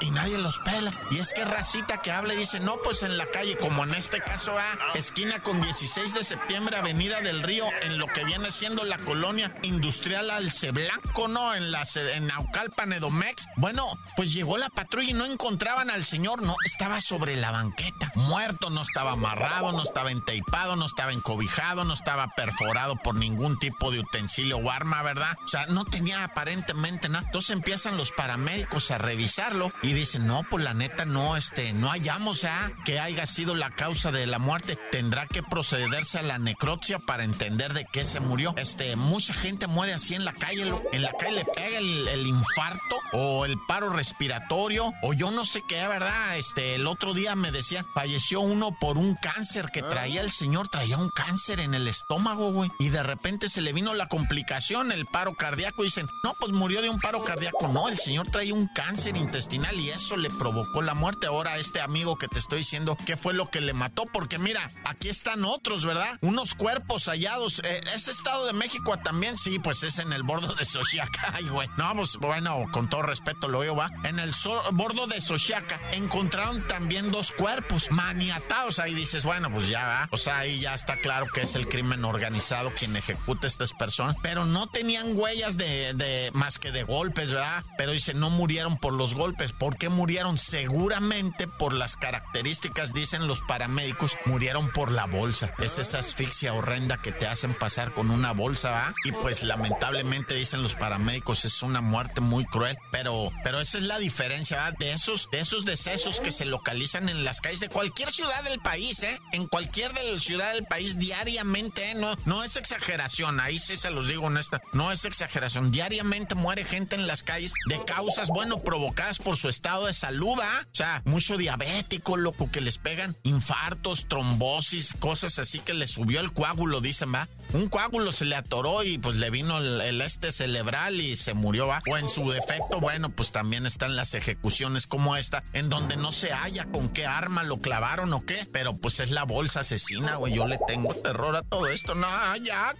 y 0.00 0.10
nadie 0.10 0.36
pela. 0.58 0.92
Y 1.10 1.18
es 1.18 1.32
que 1.32 1.44
racita 1.44 2.02
que 2.02 2.10
habla 2.10 2.34
y 2.34 2.38
dice, 2.38 2.60
no, 2.60 2.78
pues 2.82 3.02
en 3.02 3.18
la 3.18 3.26
calle, 3.26 3.56
como 3.56 3.84
en 3.84 3.94
este 3.94 4.20
caso 4.20 4.58
A, 4.58 4.78
esquina 4.94 5.42
con 5.42 5.60
16 5.60 6.14
de 6.14 6.24
septiembre, 6.24 6.76
Avenida 6.76 7.20
del 7.20 7.42
Río, 7.42 7.66
en 7.82 7.98
lo 7.98 8.06
que 8.08 8.24
viene 8.24 8.50
siendo 8.50 8.84
la 8.84 8.98
colonia 8.98 9.54
industrial 9.62 10.30
Alce 10.30 10.70
Blanco, 10.70 11.28
¿no? 11.28 11.54
En 11.54 11.70
la 11.70 11.84
en 11.96 12.26
Naucalpan, 12.26 12.92
Edomex. 12.92 13.46
Bueno, 13.56 13.98
pues 14.16 14.32
llegó 14.32 14.58
la 14.58 14.68
patrulla 14.68 15.10
y 15.10 15.14
no 15.14 15.24
encontraban 15.24 15.90
al 15.90 16.04
señor, 16.04 16.42
no, 16.42 16.56
estaba 16.64 17.00
sobre 17.00 17.36
la 17.36 17.50
banqueta, 17.50 18.12
muerto, 18.14 18.70
no 18.70 18.82
estaba 18.82 19.12
amarrado, 19.12 19.72
no 19.72 19.82
estaba 19.82 20.10
enteipado, 20.10 20.76
no 20.76 20.86
estaba 20.86 21.12
encobijado, 21.12 21.84
no 21.84 21.94
estaba 21.94 22.28
perforado 22.36 22.96
por 22.96 23.14
ningún 23.14 23.58
tipo 23.58 23.90
de 23.90 24.00
utensilio 24.00 24.58
o 24.58 24.70
arma, 24.70 25.02
¿verdad? 25.02 25.36
O 25.44 25.48
sea, 25.48 25.66
no 25.66 25.84
tenía 25.84 26.24
aparentemente 26.24 27.08
nada. 27.08 27.24
Entonces 27.26 27.50
empiezan 27.50 27.96
los 27.96 28.12
paramédicos 28.12 28.90
a 28.90 28.98
revisarlo 28.98 29.72
y 29.82 29.92
dicen, 29.92 30.26
pues 30.48 30.64
la 30.64 30.74
neta 30.74 31.04
no, 31.04 31.36
este, 31.36 31.72
no 31.72 31.90
hallamos 31.90 32.42
ya 32.42 32.72
que 32.84 33.00
haya 33.00 33.26
sido 33.26 33.54
la 33.54 33.70
causa 33.70 34.12
de 34.12 34.26
la 34.26 34.38
muerte. 34.38 34.78
Tendrá 34.90 35.26
que 35.26 35.42
procederse 35.42 36.18
a 36.18 36.22
la 36.22 36.38
necropsia 36.38 36.98
para 36.98 37.24
entender 37.24 37.72
de 37.72 37.86
qué 37.90 38.04
se 38.04 38.20
murió. 38.20 38.54
Este, 38.56 38.96
mucha 38.96 39.34
gente 39.34 39.66
muere 39.66 39.94
así 39.94 40.14
en 40.14 40.24
la 40.24 40.32
calle, 40.32 40.72
en 40.92 41.02
la 41.02 41.12
calle 41.12 41.32
le 41.32 41.44
pega 41.44 41.78
el, 41.78 42.26
infarto 42.26 42.96
o 43.12 43.44
el 43.44 43.58
paro 43.66 43.90
respiratorio 43.90 44.92
o 45.02 45.12
yo 45.12 45.30
no 45.30 45.44
sé 45.44 45.62
qué, 45.66 45.86
¿verdad? 45.86 46.36
Este, 46.36 46.76
el 46.76 46.86
otro 46.86 47.14
día 47.14 47.34
me 47.34 47.50
decían, 47.50 47.84
falleció 47.94 48.40
uno 48.40 48.76
por 48.78 48.98
un 48.98 49.14
cáncer 49.14 49.66
que 49.72 49.82
traía 49.82 50.20
el 50.20 50.30
señor, 50.30 50.68
traía 50.68 50.96
un 50.96 51.08
cáncer 51.08 51.60
en 51.60 51.74
el 51.74 51.88
estómago, 51.88 52.52
güey. 52.52 52.70
Y 52.78 52.88
de 52.88 53.02
repente 53.02 53.48
se 53.48 53.60
le 53.60 53.72
vino 53.72 53.94
la 53.94 54.08
complicación, 54.08 54.92
el 54.92 55.06
paro 55.06 55.34
cardíaco. 55.34 55.82
Dicen, 55.82 56.08
no, 56.22 56.34
pues 56.38 56.52
murió 56.52 56.82
de 56.82 56.88
un 56.88 56.98
paro 56.98 57.24
cardíaco. 57.24 57.68
No, 57.68 57.88
el 57.88 57.98
señor 57.98 58.30
traía 58.30 58.54
un 58.54 58.68
cáncer 58.68 59.16
intestinal 59.16 59.78
y 59.78 59.90
eso 59.90 60.16
le 60.16 60.29
provocó 60.32 60.82
la 60.82 60.94
muerte. 60.94 61.26
Ahora, 61.26 61.58
este 61.58 61.80
amigo 61.80 62.16
que 62.16 62.28
te 62.28 62.38
estoy 62.38 62.58
diciendo, 62.58 62.96
¿qué 63.06 63.16
fue 63.16 63.34
lo 63.34 63.50
que 63.50 63.60
le 63.60 63.72
mató? 63.72 64.06
Porque 64.12 64.38
mira, 64.38 64.70
aquí 64.84 65.08
están 65.08 65.44
otros, 65.44 65.84
¿verdad? 65.84 66.18
Unos 66.20 66.54
cuerpos 66.54 67.06
hallados. 67.06 67.60
Eh, 67.64 67.80
¿Es 67.94 68.08
Estado 68.08 68.46
de 68.46 68.52
México 68.52 68.96
también? 69.02 69.36
Sí, 69.36 69.58
pues 69.58 69.82
es 69.82 69.98
en 69.98 70.12
el 70.12 70.22
bordo 70.22 70.54
de 70.54 70.64
Xochiaca. 70.64 71.32
Ay, 71.34 71.48
güey. 71.48 71.68
No, 71.76 71.94
pues 71.96 72.16
bueno, 72.16 72.66
con 72.72 72.88
todo 72.88 73.02
respeto 73.02 73.48
lo 73.48 73.60
oigo, 73.60 73.76
va. 73.76 73.90
En 74.04 74.18
el 74.18 74.32
bordo 74.72 75.06
de 75.06 75.20
Xochiaca 75.20 75.80
encontraron 75.92 76.66
también 76.68 77.10
dos 77.10 77.32
cuerpos 77.32 77.90
maniatados. 77.90 78.78
Ahí 78.78 78.94
dices, 78.94 79.24
bueno, 79.24 79.50
pues 79.50 79.68
ya 79.68 79.86
va. 79.86 80.08
O 80.12 80.16
sea, 80.16 80.38
ahí 80.38 80.60
ya 80.60 80.74
está 80.74 80.96
claro 80.96 81.26
que 81.32 81.42
es 81.42 81.54
el 81.54 81.68
crimen 81.68 82.04
organizado 82.04 82.70
quien 82.70 82.96
ejecuta 82.96 83.46
estas 83.46 83.72
personas. 83.72 84.16
Pero 84.22 84.44
no 84.44 84.68
tenían 84.68 85.16
huellas 85.16 85.56
de, 85.56 85.94
de 85.94 86.30
más 86.34 86.58
que 86.58 86.70
de 86.70 86.82
golpes, 86.82 87.32
¿verdad? 87.32 87.64
Pero 87.76 87.92
dice, 87.92 88.14
no 88.14 88.30
murieron 88.30 88.76
por 88.76 88.92
los 88.92 89.14
golpes. 89.14 89.52
¿Por 89.52 89.76
qué 89.76 89.88
murieron? 89.88 90.19
Seguramente 90.36 91.48
por 91.48 91.72
las 91.72 91.96
características, 91.96 92.92
dicen 92.92 93.26
los 93.26 93.40
paramédicos, 93.40 94.16
murieron 94.26 94.70
por 94.70 94.92
la 94.92 95.06
bolsa. 95.06 95.54
Es 95.58 95.78
esa 95.78 96.00
asfixia 96.00 96.52
horrenda 96.52 96.98
que 96.98 97.10
te 97.10 97.26
hacen 97.26 97.54
pasar 97.54 97.94
con 97.94 98.10
una 98.10 98.32
bolsa, 98.32 98.70
¿va? 98.70 98.94
Y 99.04 99.12
pues 99.12 99.42
lamentablemente 99.42 100.34
dicen 100.34 100.62
los 100.62 100.74
paramédicos, 100.74 101.44
es 101.44 101.62
una 101.62 101.80
muerte 101.80 102.20
muy 102.20 102.44
cruel. 102.44 102.76
Pero, 102.90 103.32
pero 103.42 103.60
esa 103.60 103.78
es 103.78 103.84
la 103.84 103.98
diferencia, 103.98 104.58
¿va? 104.58 104.72
De 104.72 104.92
esos, 104.92 105.30
de 105.30 105.40
esos 105.40 105.64
decesos 105.64 106.20
que 106.20 106.30
se 106.30 106.44
localizan 106.44 107.08
en 107.08 107.24
las 107.24 107.40
calles 107.40 107.60
de 107.60 107.68
cualquier 107.68 108.10
ciudad 108.10 108.44
del 108.44 108.60
país, 108.60 109.02
¿eh? 109.02 109.18
En 109.32 109.46
cualquier 109.46 109.92
de 109.94 110.12
las 110.12 110.22
ciudades 110.22 110.54
del 110.54 110.66
país 110.66 110.98
diariamente, 110.98 111.92
¿eh? 111.92 111.94
No, 111.94 112.14
no 112.26 112.44
es 112.44 112.56
exageración, 112.56 113.40
ahí 113.40 113.58
sí 113.58 113.76
se 113.76 113.90
los 113.90 114.06
digo 114.06 114.26
honesta, 114.26 114.60
no 114.72 114.92
es 114.92 115.04
exageración. 115.04 115.70
Diariamente 115.70 116.34
muere 116.34 116.64
gente 116.64 116.94
en 116.96 117.06
las 117.06 117.22
calles 117.22 117.54
de 117.66 117.82
causas, 117.84 118.28
bueno, 118.28 118.60
provocadas 118.60 119.18
por 119.18 119.36
su 119.36 119.48
estado 119.48 119.86
de 119.86 119.94
salud, 119.94 120.09
¿va? 120.18 120.60
O 120.62 120.74
sea, 120.74 121.02
mucho 121.04 121.36
diabético, 121.36 122.16
loco, 122.16 122.50
que 122.50 122.60
les 122.60 122.78
pegan 122.78 123.16
infartos, 123.22 124.06
trombosis, 124.08 124.94
cosas 124.98 125.38
así 125.38 125.60
que 125.60 125.74
le 125.74 125.86
subió 125.86 126.20
el 126.20 126.32
coágulo, 126.32 126.80
dicen, 126.80 127.14
¿va? 127.14 127.28
Un 127.52 127.68
coágulo 127.68 128.12
se 128.12 128.24
le 128.24 128.36
atoró 128.36 128.84
y 128.84 128.98
pues 128.98 129.16
le 129.16 129.30
vino 129.30 129.58
el, 129.58 130.00
este 130.00 130.32
cerebral 130.32 131.00
y 131.00 131.16
se 131.16 131.34
murió, 131.34 131.66
¿va? 131.66 131.82
O 131.90 131.96
en 131.96 132.08
su 132.08 132.30
defecto, 132.30 132.80
bueno, 132.80 133.10
pues 133.10 133.32
también 133.32 133.66
están 133.66 133.96
las 133.96 134.14
ejecuciones 134.14 134.86
como 134.86 135.16
esta, 135.16 135.42
en 135.52 135.68
donde 135.68 135.96
no 135.96 136.12
se 136.12 136.32
halla 136.32 136.66
con 136.66 136.88
qué 136.88 137.06
arma 137.06 137.42
lo 137.42 137.60
clavaron 137.60 138.12
o 138.12 138.24
qué, 138.24 138.46
pero 138.52 138.76
pues 138.76 139.00
es 139.00 139.10
la 139.10 139.24
bolsa 139.24 139.60
asesina, 139.60 140.16
güey. 140.16 140.34
Yo 140.34 140.46
le 140.46 140.58
tengo 140.66 140.94
terror 140.94 141.36
a 141.36 141.42
todo 141.42 141.66
esto. 141.66 141.94
No, 141.94 142.08
ya, 142.36 142.72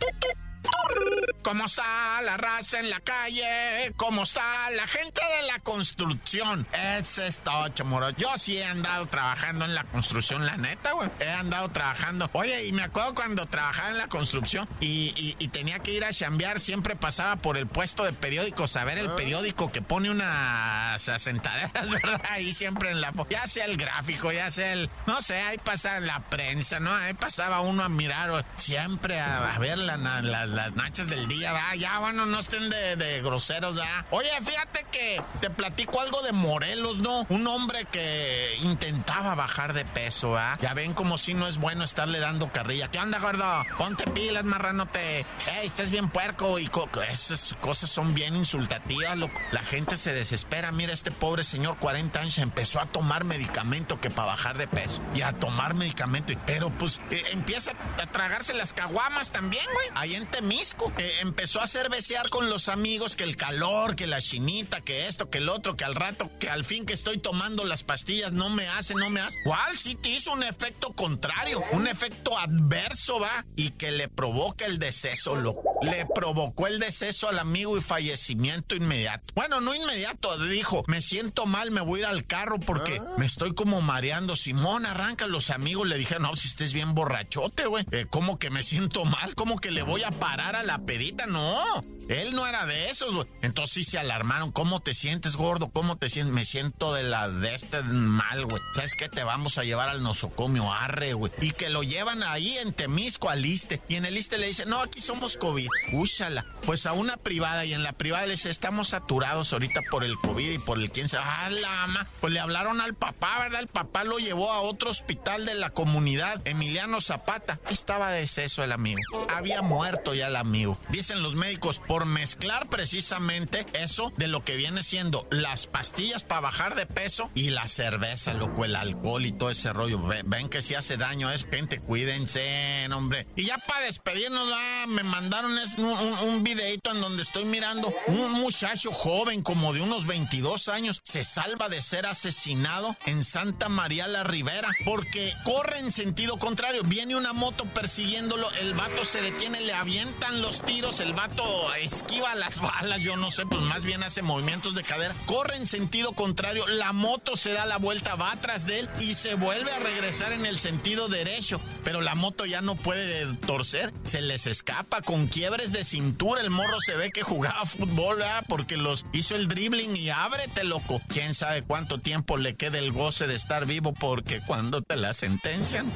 ¿Cómo 1.42 1.64
está 1.64 2.20
la 2.22 2.36
raza 2.36 2.80
en 2.80 2.90
la 2.90 3.00
calle? 3.00 3.92
¿Cómo 3.96 4.24
está 4.24 4.70
la 4.70 4.86
gente 4.86 5.20
de 5.40 5.46
la 5.46 5.58
construcción? 5.60 6.66
Es 6.72 7.18
esto, 7.18 7.50
moro. 7.84 8.10
Yo 8.10 8.28
sí 8.36 8.58
he 8.58 8.64
andado 8.64 9.06
trabajando 9.06 9.64
en 9.64 9.74
la 9.74 9.84
construcción, 9.84 10.44
la 10.44 10.58
neta, 10.58 10.92
güey. 10.92 11.08
He 11.18 11.30
andado 11.30 11.68
trabajando. 11.70 12.28
Oye, 12.34 12.66
y 12.66 12.72
me 12.72 12.82
acuerdo 12.82 13.14
cuando 13.14 13.46
trabajaba 13.46 13.90
en 13.90 13.98
la 13.98 14.08
construcción 14.08 14.68
y, 14.80 15.34
tenía 15.50 15.80
que 15.80 15.92
ir 15.92 16.04
a 16.04 16.12
chambear, 16.12 16.60
siempre 16.60 16.94
pasaba 16.94 17.36
por 17.36 17.56
el 17.56 17.66
puesto 17.66 18.04
de 18.04 18.12
periódicos 18.12 18.76
a 18.76 18.84
ver 18.84 18.98
el 18.98 19.08
ah. 19.08 19.16
periódico 19.16 19.72
que 19.72 19.82
pone 19.82 20.10
unas 20.10 21.08
asentaderas, 21.08 21.90
¿verdad? 21.90 22.22
Ahí 22.28 22.52
siempre 22.52 22.90
en 22.90 23.00
la... 23.00 23.12
Ya 23.30 23.46
sea 23.46 23.64
el 23.64 23.76
gráfico, 23.76 24.30
ya 24.30 24.50
sea 24.50 24.72
el... 24.72 24.90
No 25.06 25.22
sé, 25.22 25.40
ahí 25.40 25.58
pasaba 25.58 26.00
la 26.00 26.20
prensa, 26.20 26.78
¿no? 26.80 26.94
Ahí 26.94 27.14
pasaba 27.14 27.60
uno 27.60 27.82
a 27.82 27.88
mirar, 27.88 28.44
siempre 28.56 29.18
a, 29.18 29.58
ver 29.58 29.78
la, 29.78 29.96
la 29.96 30.46
las 30.50 30.74
nachas 30.74 31.08
del 31.08 31.26
día, 31.28 31.52
va. 31.52 31.74
Ya, 31.76 31.98
bueno, 31.98 32.26
no 32.26 32.38
estén 32.38 32.70
de, 32.70 33.22
groseros, 33.22 33.76
ya. 33.76 34.06
Oye, 34.10 34.30
fíjate 34.42 34.86
que 34.90 35.22
te 35.40 35.50
platico 35.50 36.00
algo 36.00 36.22
de 36.22 36.32
Morelos, 36.32 36.98
¿no? 36.98 37.26
Un 37.28 37.46
hombre 37.46 37.84
que 37.86 38.56
intentaba 38.62 39.34
bajar 39.34 39.72
de 39.72 39.84
peso, 39.84 40.36
¿ah? 40.36 40.58
Ya 40.60 40.74
ven 40.74 40.94
como 40.94 41.18
si 41.18 41.34
no 41.34 41.46
es 41.46 41.58
bueno 41.58 41.84
estarle 41.84 42.18
dando 42.18 42.50
carrilla. 42.52 42.88
¿Qué 42.88 42.98
onda, 42.98 43.18
gordo? 43.18 43.64
Ponte 43.78 44.04
pilas, 44.10 44.44
marranote. 44.44 45.18
Ey, 45.18 45.66
estás 45.66 45.90
bien 45.90 46.08
puerco. 46.08 46.58
Y 46.58 46.70
esas 47.10 47.56
cosas 47.60 47.90
son 47.90 48.14
bien 48.14 48.36
insultativas, 48.36 49.16
loco. 49.16 49.38
La 49.52 49.62
gente 49.62 49.96
se 49.96 50.12
desespera. 50.12 50.72
Mira, 50.72 50.92
este 50.92 51.10
pobre 51.10 51.44
señor, 51.44 51.78
40 51.78 52.20
años, 52.20 52.38
empezó 52.38 52.80
a 52.80 52.86
tomar 52.86 53.24
medicamento 53.24 54.00
que 54.00 54.10
para 54.10 54.28
bajar 54.28 54.58
de 54.58 54.68
peso. 54.68 55.02
Y 55.14 55.22
a 55.22 55.32
tomar 55.32 55.74
medicamento. 55.74 56.32
Pero 56.46 56.70
pues 56.70 57.00
eh, 57.10 57.22
empieza 57.32 57.72
a 58.02 58.06
tragarse 58.06 58.54
las 58.54 58.72
caguamas 58.72 59.32
también, 59.32 59.64
güey. 59.72 59.86
Ahí 59.94 60.14
en 60.14 60.26
Temisco. 60.40 60.90
Eh, 60.96 61.16
empezó 61.20 61.60
a 61.60 61.64
hacer 61.64 61.90
besear 61.90 62.30
con 62.30 62.48
los 62.48 62.70
amigos 62.70 63.14
que 63.14 63.24
el 63.24 63.36
calor, 63.36 63.94
que 63.94 64.06
la 64.06 64.22
chinita, 64.22 64.80
que 64.80 65.06
esto, 65.06 65.28
que 65.28 65.36
el 65.36 65.50
otro, 65.50 65.76
que 65.76 65.84
al 65.84 65.94
rato, 65.94 66.30
que 66.38 66.48
al 66.48 66.64
fin 66.64 66.86
que 66.86 66.94
estoy 66.94 67.18
tomando 67.18 67.64
las 67.64 67.82
pastillas 67.82 68.32
no 68.32 68.48
me 68.48 68.66
hace, 68.66 68.94
no 68.94 69.10
me 69.10 69.20
hace. 69.20 69.36
¿Cuál? 69.44 69.76
Sí 69.76 69.96
te 69.96 70.08
hizo 70.08 70.32
un 70.32 70.42
efecto 70.42 70.94
contrario, 70.94 71.62
un 71.72 71.86
efecto 71.86 72.38
adverso, 72.38 73.20
va, 73.20 73.44
y 73.54 73.72
que 73.72 73.90
le 73.90 74.08
provoca 74.08 74.64
el 74.64 74.78
deceso, 74.78 75.36
loco. 75.36 75.69
Le 75.82 76.06
provocó 76.14 76.66
el 76.66 76.78
deceso 76.78 77.28
al 77.28 77.38
amigo 77.38 77.76
y 77.76 77.80
fallecimiento 77.80 78.74
inmediato. 78.74 79.32
Bueno, 79.34 79.60
no 79.60 79.74
inmediato, 79.74 80.36
dijo, 80.46 80.84
me 80.86 81.00
siento 81.00 81.46
mal, 81.46 81.70
me 81.70 81.80
voy 81.80 82.00
a 82.00 82.02
ir 82.02 82.06
al 82.06 82.26
carro 82.26 82.58
porque 82.60 83.00
me 83.16 83.26
estoy 83.26 83.54
como 83.54 83.80
mareando. 83.80 84.36
Simón, 84.36 84.86
arranca, 84.86 85.26
los 85.26 85.50
amigos 85.50 85.88
le 85.88 85.96
dijeron, 85.98 86.24
no, 86.24 86.36
si 86.36 86.48
estés 86.48 86.72
bien 86.72 86.94
borrachote, 86.94 87.66
güey. 87.66 87.84
Eh, 87.92 88.06
¿Cómo 88.10 88.38
que 88.38 88.50
me 88.50 88.62
siento 88.62 89.04
mal? 89.04 89.34
¿Cómo 89.34 89.58
que 89.58 89.70
le 89.70 89.82
voy 89.82 90.02
a 90.02 90.10
parar 90.10 90.56
a 90.56 90.62
la 90.62 90.78
pedita? 90.78 91.26
No, 91.26 91.82
él 92.08 92.34
no 92.34 92.46
era 92.46 92.66
de 92.66 92.90
esos, 92.90 93.14
güey. 93.14 93.26
Entonces 93.42 93.74
sí 93.74 93.84
se 93.84 93.98
alarmaron. 93.98 94.52
¿Cómo 94.52 94.80
te 94.80 94.94
sientes, 94.94 95.36
gordo? 95.36 95.70
¿Cómo 95.70 95.96
te 95.96 96.10
sientes? 96.10 96.34
Me 96.34 96.44
siento 96.44 96.92
de 96.92 97.04
la 97.04 97.28
de 97.28 97.54
este 97.54 97.82
mal, 97.82 98.46
güey. 98.46 98.60
¿Sabes 98.74 98.94
qué? 98.94 99.08
Te 99.08 99.24
vamos 99.24 99.58
a 99.58 99.64
llevar 99.64 99.88
al 99.88 100.02
nosocomio, 100.02 100.72
arre, 100.72 101.14
güey. 101.14 101.32
Y 101.40 101.52
que 101.52 101.70
lo 101.70 101.82
llevan 101.82 102.22
ahí 102.22 102.58
en 102.58 102.72
Temisco 102.72 103.30
al 103.30 103.46
Iste. 103.46 103.80
Y 103.88 103.94
en 103.94 104.04
el 104.04 104.18
Iste 104.18 104.38
le 104.38 104.48
dicen, 104.48 104.68
no, 104.68 104.80
aquí 104.80 105.00
somos 105.00 105.36
COVID. 105.36 105.69
Úchala. 105.92 106.44
Pues 106.64 106.86
a 106.86 106.92
una 106.92 107.16
privada 107.16 107.64
y 107.64 107.72
en 107.72 107.82
la 107.82 107.92
privada 107.92 108.26
le 108.26 108.32
dice, 108.32 108.50
estamos 108.50 108.88
saturados 108.88 109.52
ahorita 109.52 109.80
por 109.90 110.04
el 110.04 110.16
COVID 110.16 110.50
y 110.50 110.58
por 110.58 110.78
el 110.78 110.90
quién 110.90 111.08
se... 111.08 111.16
¡Ah, 111.18 111.48
la 111.50 111.84
ama! 111.84 112.06
Pues 112.20 112.32
le 112.32 112.40
hablaron 112.40 112.80
al 112.80 112.94
papá, 112.94 113.38
¿verdad? 113.40 113.60
El 113.60 113.68
papá 113.68 114.04
lo 114.04 114.18
llevó 114.18 114.52
a 114.52 114.60
otro 114.60 114.90
hospital 114.90 115.46
de 115.46 115.54
la 115.54 115.70
comunidad, 115.70 116.40
Emiliano 116.46 117.00
Zapata. 117.00 117.58
Estaba 117.70 118.12
de 118.12 118.20
deceso 118.20 118.62
el 118.62 118.72
amigo. 118.72 119.00
Había 119.34 119.62
muerto 119.62 120.14
ya 120.14 120.28
el 120.28 120.36
amigo. 120.36 120.78
Dicen 120.90 121.22
los 121.22 121.34
médicos, 121.34 121.80
por 121.80 122.06
mezclar 122.06 122.68
precisamente 122.68 123.66
eso 123.72 124.12
de 124.16 124.28
lo 124.28 124.44
que 124.44 124.56
viene 124.56 124.82
siendo 124.82 125.26
las 125.30 125.66
pastillas 125.66 126.22
para 126.22 126.42
bajar 126.42 126.74
de 126.74 126.86
peso 126.86 127.30
y 127.34 127.50
la 127.50 127.66
cerveza, 127.66 128.34
loco, 128.34 128.64
el 128.64 128.76
alcohol 128.76 129.24
y 129.24 129.32
todo 129.32 129.50
ese 129.50 129.72
rollo. 129.72 130.00
Ven, 130.24 130.48
que 130.48 130.62
si 130.62 130.74
hace 130.74 130.96
daño 130.96 131.30
es 131.30 131.46
gente, 131.46 131.80
cuídense, 131.80 132.86
hombre. 132.92 133.26
Y 133.36 133.46
ya 133.46 133.58
para 133.58 133.86
despedirnos, 133.86 134.46
me 134.88 135.02
mandaron 135.02 135.58
un, 135.78 135.84
un, 135.84 136.42
videito 136.42 136.90
en 136.90 137.00
donde 137.00 137.22
estoy 137.22 137.44
mirando 137.44 137.92
un 138.06 138.32
muchacho 138.32 138.92
joven 138.92 139.42
como 139.42 139.72
de 139.72 139.80
unos 139.80 140.06
22 140.06 140.68
años 140.68 141.00
se 141.04 141.22
salva 141.22 141.68
de 141.68 141.82
ser 141.82 142.06
asesinado 142.06 142.96
en 143.06 143.24
Santa 143.24 143.68
María 143.68 144.08
la 144.08 144.24
Ribera 144.24 144.70
porque 144.84 145.34
corre 145.44 145.78
en 145.78 145.92
sentido 145.92 146.38
contrario. 146.38 146.82
Viene 146.84 147.16
una 147.16 147.32
moto 147.32 147.64
persiguiéndolo, 147.66 148.50
el 148.60 148.74
vato 148.74 149.04
se 149.04 149.20
detiene, 149.20 149.60
le 149.60 149.72
avientan 149.72 150.40
los 150.40 150.62
tiros, 150.62 151.00
el 151.00 151.12
vato 151.12 151.44
esquiva 151.74 152.34
las 152.34 152.60
balas, 152.60 153.00
yo 153.00 153.16
no 153.16 153.30
sé, 153.30 153.44
pues 153.46 153.60
más 153.62 153.82
bien 153.82 154.02
hace 154.02 154.22
movimientos 154.22 154.74
de 154.74 154.82
cadera, 154.82 155.14
corre 155.26 155.56
en 155.56 155.66
sentido 155.66 156.12
contrario, 156.12 156.66
la 156.66 156.92
moto 156.92 157.36
se 157.36 157.52
da 157.52 157.66
la 157.66 157.78
vuelta, 157.78 158.14
va 158.14 158.32
atrás 158.32 158.66
de 158.66 158.80
él 158.80 158.88
y 159.00 159.14
se 159.14 159.34
vuelve 159.34 159.70
a 159.72 159.78
regresar 159.78 160.32
en 160.32 160.46
el 160.46 160.58
sentido 160.58 161.08
derecho, 161.08 161.60
pero 161.84 162.00
la 162.00 162.14
moto 162.14 162.46
ya 162.46 162.60
no 162.62 162.76
puede 162.76 163.32
torcer, 163.46 163.92
se 164.04 164.22
les 164.22 164.46
escapa 164.46 165.02
con 165.02 165.28
quiebres 165.50 165.72
de 165.72 165.82
cintura, 165.84 166.42
el 166.42 166.50
morro 166.50 166.78
se 166.78 166.94
ve 166.94 167.10
que 167.10 167.24
jugaba 167.24 167.64
fútbol, 167.64 168.18
¿verdad? 168.18 168.44
porque 168.46 168.76
los 168.76 169.04
hizo 169.12 169.34
el 169.34 169.48
dribbling 169.48 169.96
y 169.96 170.08
ábrete, 170.08 170.62
loco. 170.62 171.02
Quién 171.08 171.34
sabe 171.34 171.62
cuánto 171.62 171.98
tiempo 171.98 172.36
le 172.36 172.54
queda 172.54 172.78
el 172.78 172.92
goce 172.92 173.26
de 173.26 173.34
estar 173.34 173.66
vivo, 173.66 173.92
porque 173.92 174.40
cuando 174.46 174.80
te 174.80 174.94
la 174.94 175.12
sentencian, 175.12 175.92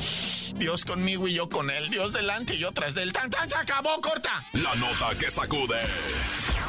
Dios 0.57 0.85
conmigo 0.85 1.29
y 1.29 1.35
yo 1.35 1.49
con 1.49 1.71
él, 1.71 1.89
Dios 1.89 2.13
delante 2.13 2.57
y 2.57 2.59
yo 2.59 2.73
tras 2.73 2.97
del 2.97 3.13
tan 3.13 3.31
tan 3.31 3.49
se 3.49 3.57
acabó, 3.57 4.01
corta. 4.01 4.45
La 4.55 4.75
nota 4.75 5.17
que 5.17 5.31
sacude. 5.31 5.83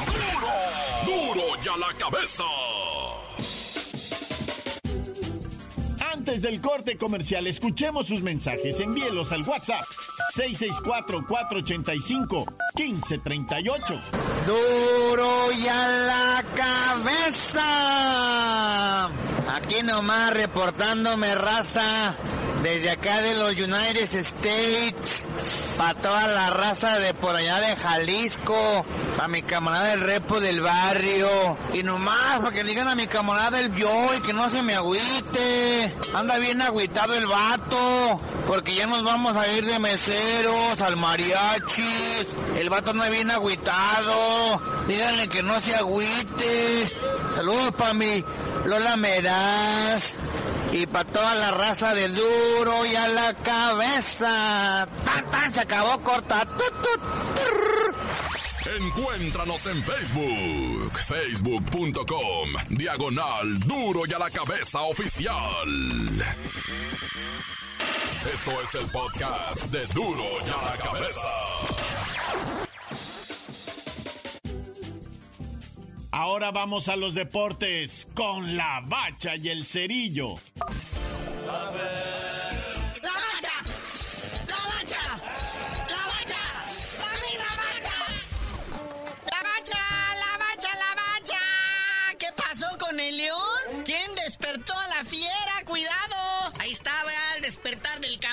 ¡Duro! 0.06 1.34
¡Duro 1.34 1.62
ya 1.63 1.76
la 1.78 1.91
cabeza! 1.98 2.43
Antes 6.13 6.43
del 6.43 6.62
corte 6.62 6.98
comercial, 6.98 7.48
escuchemos 7.48 8.06
sus 8.06 8.21
mensajes. 8.21 8.80
Envíelos 8.80 9.32
al 9.32 9.41
WhatsApp 9.41 9.86
664-485-1538. 12.76 14.02
Duro 14.46 15.52
ya 15.52 15.88
la 15.88 16.44
cabeza. 16.56 17.66
Aquí 19.56 19.82
nomás 19.84 20.34
reportándome 20.34 21.34
raza 21.36 22.16
desde 22.62 22.92
acá 22.92 23.22
de 23.22 23.36
los 23.36 23.54
United 23.54 24.14
States, 24.14 25.28
para 25.78 25.94
toda 25.96 26.28
la 26.28 26.50
raza 26.50 27.00
de 27.00 27.14
por 27.14 27.36
allá 27.36 27.60
de 27.60 27.76
Jalisco, 27.76 28.86
para 29.16 29.28
mi 29.28 29.44
camarada 29.44 29.90
del 29.90 30.02
repo 30.02 30.40
del 30.40 30.62
barrio, 30.62 31.58
y 31.74 31.84
nomás 31.84 32.40
para 32.40 32.52
que 32.52 32.64
digan 32.64 32.88
a 32.88 32.96
mi 32.96 33.08
camarada 33.08 33.60
el 33.60 33.72
y 33.76 34.22
que 34.22 34.34
no 34.34 34.50
se 34.50 34.62
me 34.62 34.76
agüite, 34.76 35.94
anda 36.14 36.38
bien 36.38 36.62
agüitado 36.62 37.14
el 37.14 37.28
vato, 37.28 38.22
porque 38.48 38.76
ya 38.76 38.88
nos 38.88 39.04
vamos 39.04 39.36
a 39.38 39.48
ir 39.48 39.66
de 39.66 39.80
meseros 39.80 40.80
al 40.82 40.96
mariachis, 40.96 42.38
el 42.58 42.70
vato 42.70 42.92
anda 42.92 43.10
bien 43.10 43.32
agüitado, 43.32 44.62
díganle 44.88 45.28
que 45.28 45.44
no 45.44 45.60
se 45.60 45.76
agüite, 45.76 46.88
saludos 47.36 47.74
para 47.74 47.94
mi 47.94 48.24
Lola 48.66 48.96
Meraz 48.96 50.16
y 50.72 50.88
para 50.88 51.06
toda 51.06 51.36
la 51.36 51.52
raza 51.52 51.94
de 51.94 52.10
duro 52.10 52.86
y 52.86 52.96
a 52.96 53.08
la 53.08 53.34
cabeza. 53.34 54.88
¡Tan, 55.06 55.54
acabó 55.65 55.99
corta. 56.04 56.47
Encuéntranos 58.78 59.65
en 59.67 59.84
Facebook, 59.84 60.99
facebook.com, 61.08 62.49
diagonal 62.69 63.60
duro 63.60 64.01
y 64.08 64.13
a 64.13 64.19
la 64.19 64.30
cabeza 64.30 64.82
oficial. 64.82 65.67
Esto 68.34 68.62
es 68.62 68.75
el 68.75 68.89
podcast 68.91 69.63
de 69.65 69.86
duro 69.88 70.23
y 70.45 70.49
a 70.49 70.71
la 70.71 70.78
cabeza. 70.78 71.28
Ahora 76.12 76.51
vamos 76.51 76.89
a 76.89 76.95
los 76.95 77.13
deportes 77.13 78.08
con 78.13 78.56
la 78.56 78.82
bacha 78.86 79.36
y 79.36 79.49
el 79.49 79.65
cerillo. 79.65 80.36
¡La 81.45 82.05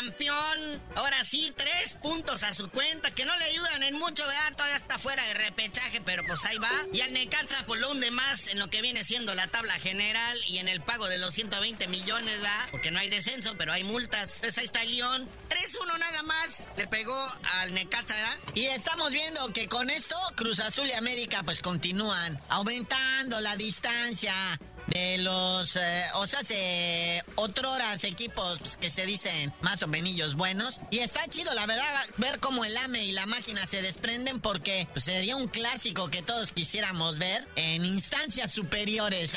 campeón. 0.02 0.82
Ahora 0.94 1.24
sí, 1.24 1.52
tres 1.56 1.94
puntos 2.02 2.42
a 2.42 2.54
su 2.54 2.68
cuenta, 2.70 3.10
que 3.12 3.24
no 3.24 3.34
le 3.36 3.44
ayudan 3.44 3.82
en 3.82 3.98
mucho, 3.98 4.26
¿verdad? 4.26 4.52
Todavía 4.56 4.76
está 4.76 4.98
fuera 4.98 5.24
de 5.26 5.34
repechaje, 5.34 6.00
pero 6.00 6.24
pues 6.26 6.44
ahí 6.44 6.58
va. 6.58 6.70
Y 6.92 7.00
al 7.00 7.12
Necaxa 7.12 7.64
pues 7.66 7.80
lo 7.80 7.90
hunde 7.90 8.10
más 8.10 8.48
en 8.48 8.58
lo 8.58 8.68
que 8.68 8.82
viene 8.82 9.04
siendo 9.04 9.34
la 9.34 9.46
tabla 9.46 9.74
general 9.74 10.38
y 10.46 10.58
en 10.58 10.68
el 10.68 10.80
pago 10.80 11.08
de 11.08 11.18
los 11.18 11.34
120 11.34 11.86
millones, 11.88 12.40
¿verdad? 12.40 12.66
Porque 12.70 12.90
no 12.90 12.98
hay 12.98 13.10
descenso, 13.10 13.54
pero 13.56 13.72
hay 13.72 13.84
multas. 13.84 14.38
Pues 14.40 14.58
ahí 14.58 14.64
está 14.64 14.82
el 14.82 14.92
León. 14.92 15.28
3-1 15.48 15.98
nada 15.98 16.22
más. 16.24 16.66
Le 16.76 16.86
pegó 16.86 17.16
al 17.54 17.72
Necaxa, 17.74 18.14
¿verdad? 18.14 18.36
Y 18.54 18.66
estamos 18.66 19.10
viendo 19.10 19.52
que 19.52 19.68
con 19.68 19.88
esto 19.90 20.16
Cruz 20.34 20.60
Azul 20.60 20.86
y 20.88 20.92
América 20.92 21.42
pues 21.44 21.60
continúan 21.60 22.40
aumentando 22.48 23.40
la 23.40 23.56
distancia 23.56 24.34
de 24.88 25.18
los, 25.18 25.76
eh, 25.76 26.04
o 26.14 26.26
sea, 26.26 26.42
se 26.42 27.22
equipos 28.04 28.58
pues, 28.58 28.76
que 28.76 28.90
se 28.90 29.06
dicen 29.06 29.52
más 29.60 29.82
o 29.82 29.88
menos 29.88 30.34
buenos. 30.34 30.80
Y 30.90 30.98
está 30.98 31.26
chido, 31.28 31.54
la 31.54 31.66
verdad, 31.66 31.84
ver 32.16 32.40
cómo 32.40 32.64
el 32.64 32.76
AME 32.76 33.04
y 33.04 33.12
la 33.12 33.26
máquina 33.26 33.66
se 33.66 33.82
desprenden 33.82 34.40
porque 34.40 34.88
pues, 34.92 35.04
sería 35.04 35.36
un 35.36 35.48
clásico 35.48 36.10
que 36.10 36.22
todos 36.22 36.52
quisiéramos 36.52 37.18
ver 37.18 37.46
en 37.56 37.84
instancias 37.84 38.50
superiores. 38.50 39.34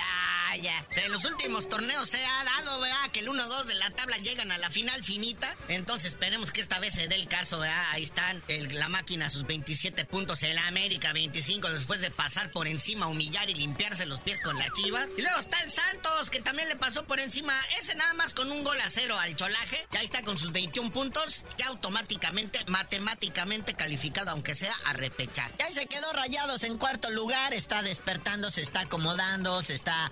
Vaya. 0.56 0.86
En 0.96 1.12
los 1.12 1.26
últimos 1.26 1.68
torneos 1.68 2.10
se 2.10 2.24
ha 2.24 2.44
dado, 2.44 2.80
¿verdad? 2.80 3.12
Que 3.12 3.20
el 3.20 3.28
1-2 3.28 3.66
de 3.66 3.76
la 3.76 3.92
tabla 3.92 4.18
llegan 4.18 4.52
a 4.52 4.58
la 4.58 4.70
final 4.70 5.04
finita. 5.04 5.54
Entonces 5.68 6.14
esperemos 6.14 6.52
que 6.52 6.62
esta 6.62 6.80
vez 6.80 6.94
se 6.94 7.08
dé 7.08 7.16
el 7.16 7.28
caso, 7.28 7.60
¿verdad? 7.60 7.86
Ahí 7.92 8.04
están 8.04 8.42
la 8.48 8.90
máquina 8.90 9.30
sus 9.30 9.46
27 9.46 10.06
puntos, 10.06 10.44
el 10.44 10.58
América 10.58 11.14
25 11.14 11.70
después 11.70 12.02
de 12.02 12.12
pasar 12.12 12.52
por 12.52 12.68
encima, 12.68 13.08
humillar 13.08 13.50
y 13.50 13.56
limpiarse 13.56 14.06
los 14.06 14.20
pies 14.20 14.42
con 14.42 14.58
las 14.58 14.72
chivas. 14.74 15.08
Y 15.18 15.22
luego 15.22 15.40
está 15.40 15.60
el 15.62 15.72
Santos, 15.72 16.30
que 16.30 16.42
también 16.42 16.70
le 16.70 16.76
pasó 16.76 17.06
por 17.06 17.20
encima, 17.20 17.54
ese 17.78 17.96
nada 17.96 18.14
más 18.14 18.34
con 18.34 18.52
un 18.52 18.64
gol 18.64 18.80
a 18.80 18.90
cero 18.90 19.18
al 19.20 19.36
Cholaje. 19.36 19.86
Ya 19.92 20.02
está 20.02 20.22
con 20.22 20.38
sus 20.38 20.52
21 20.52 20.92
puntos, 20.92 21.44
ya 21.58 21.68
automáticamente, 21.68 22.64
matemáticamente 22.68 23.74
calificado, 23.74 24.32
aunque 24.32 24.56
sea 24.56 24.76
a 24.86 24.94
repechaje. 24.94 25.54
Ya 25.60 25.70
se 25.72 25.88
quedó 25.88 26.12
rayados 26.14 26.64
en 26.64 26.78
cuarto 26.78 27.10
lugar, 27.10 27.54
está 27.54 27.82
despertando, 27.82 28.52
se 28.52 28.62
está 28.62 28.82
acomodando, 28.82 29.62
se 29.62 29.74
está 29.74 30.12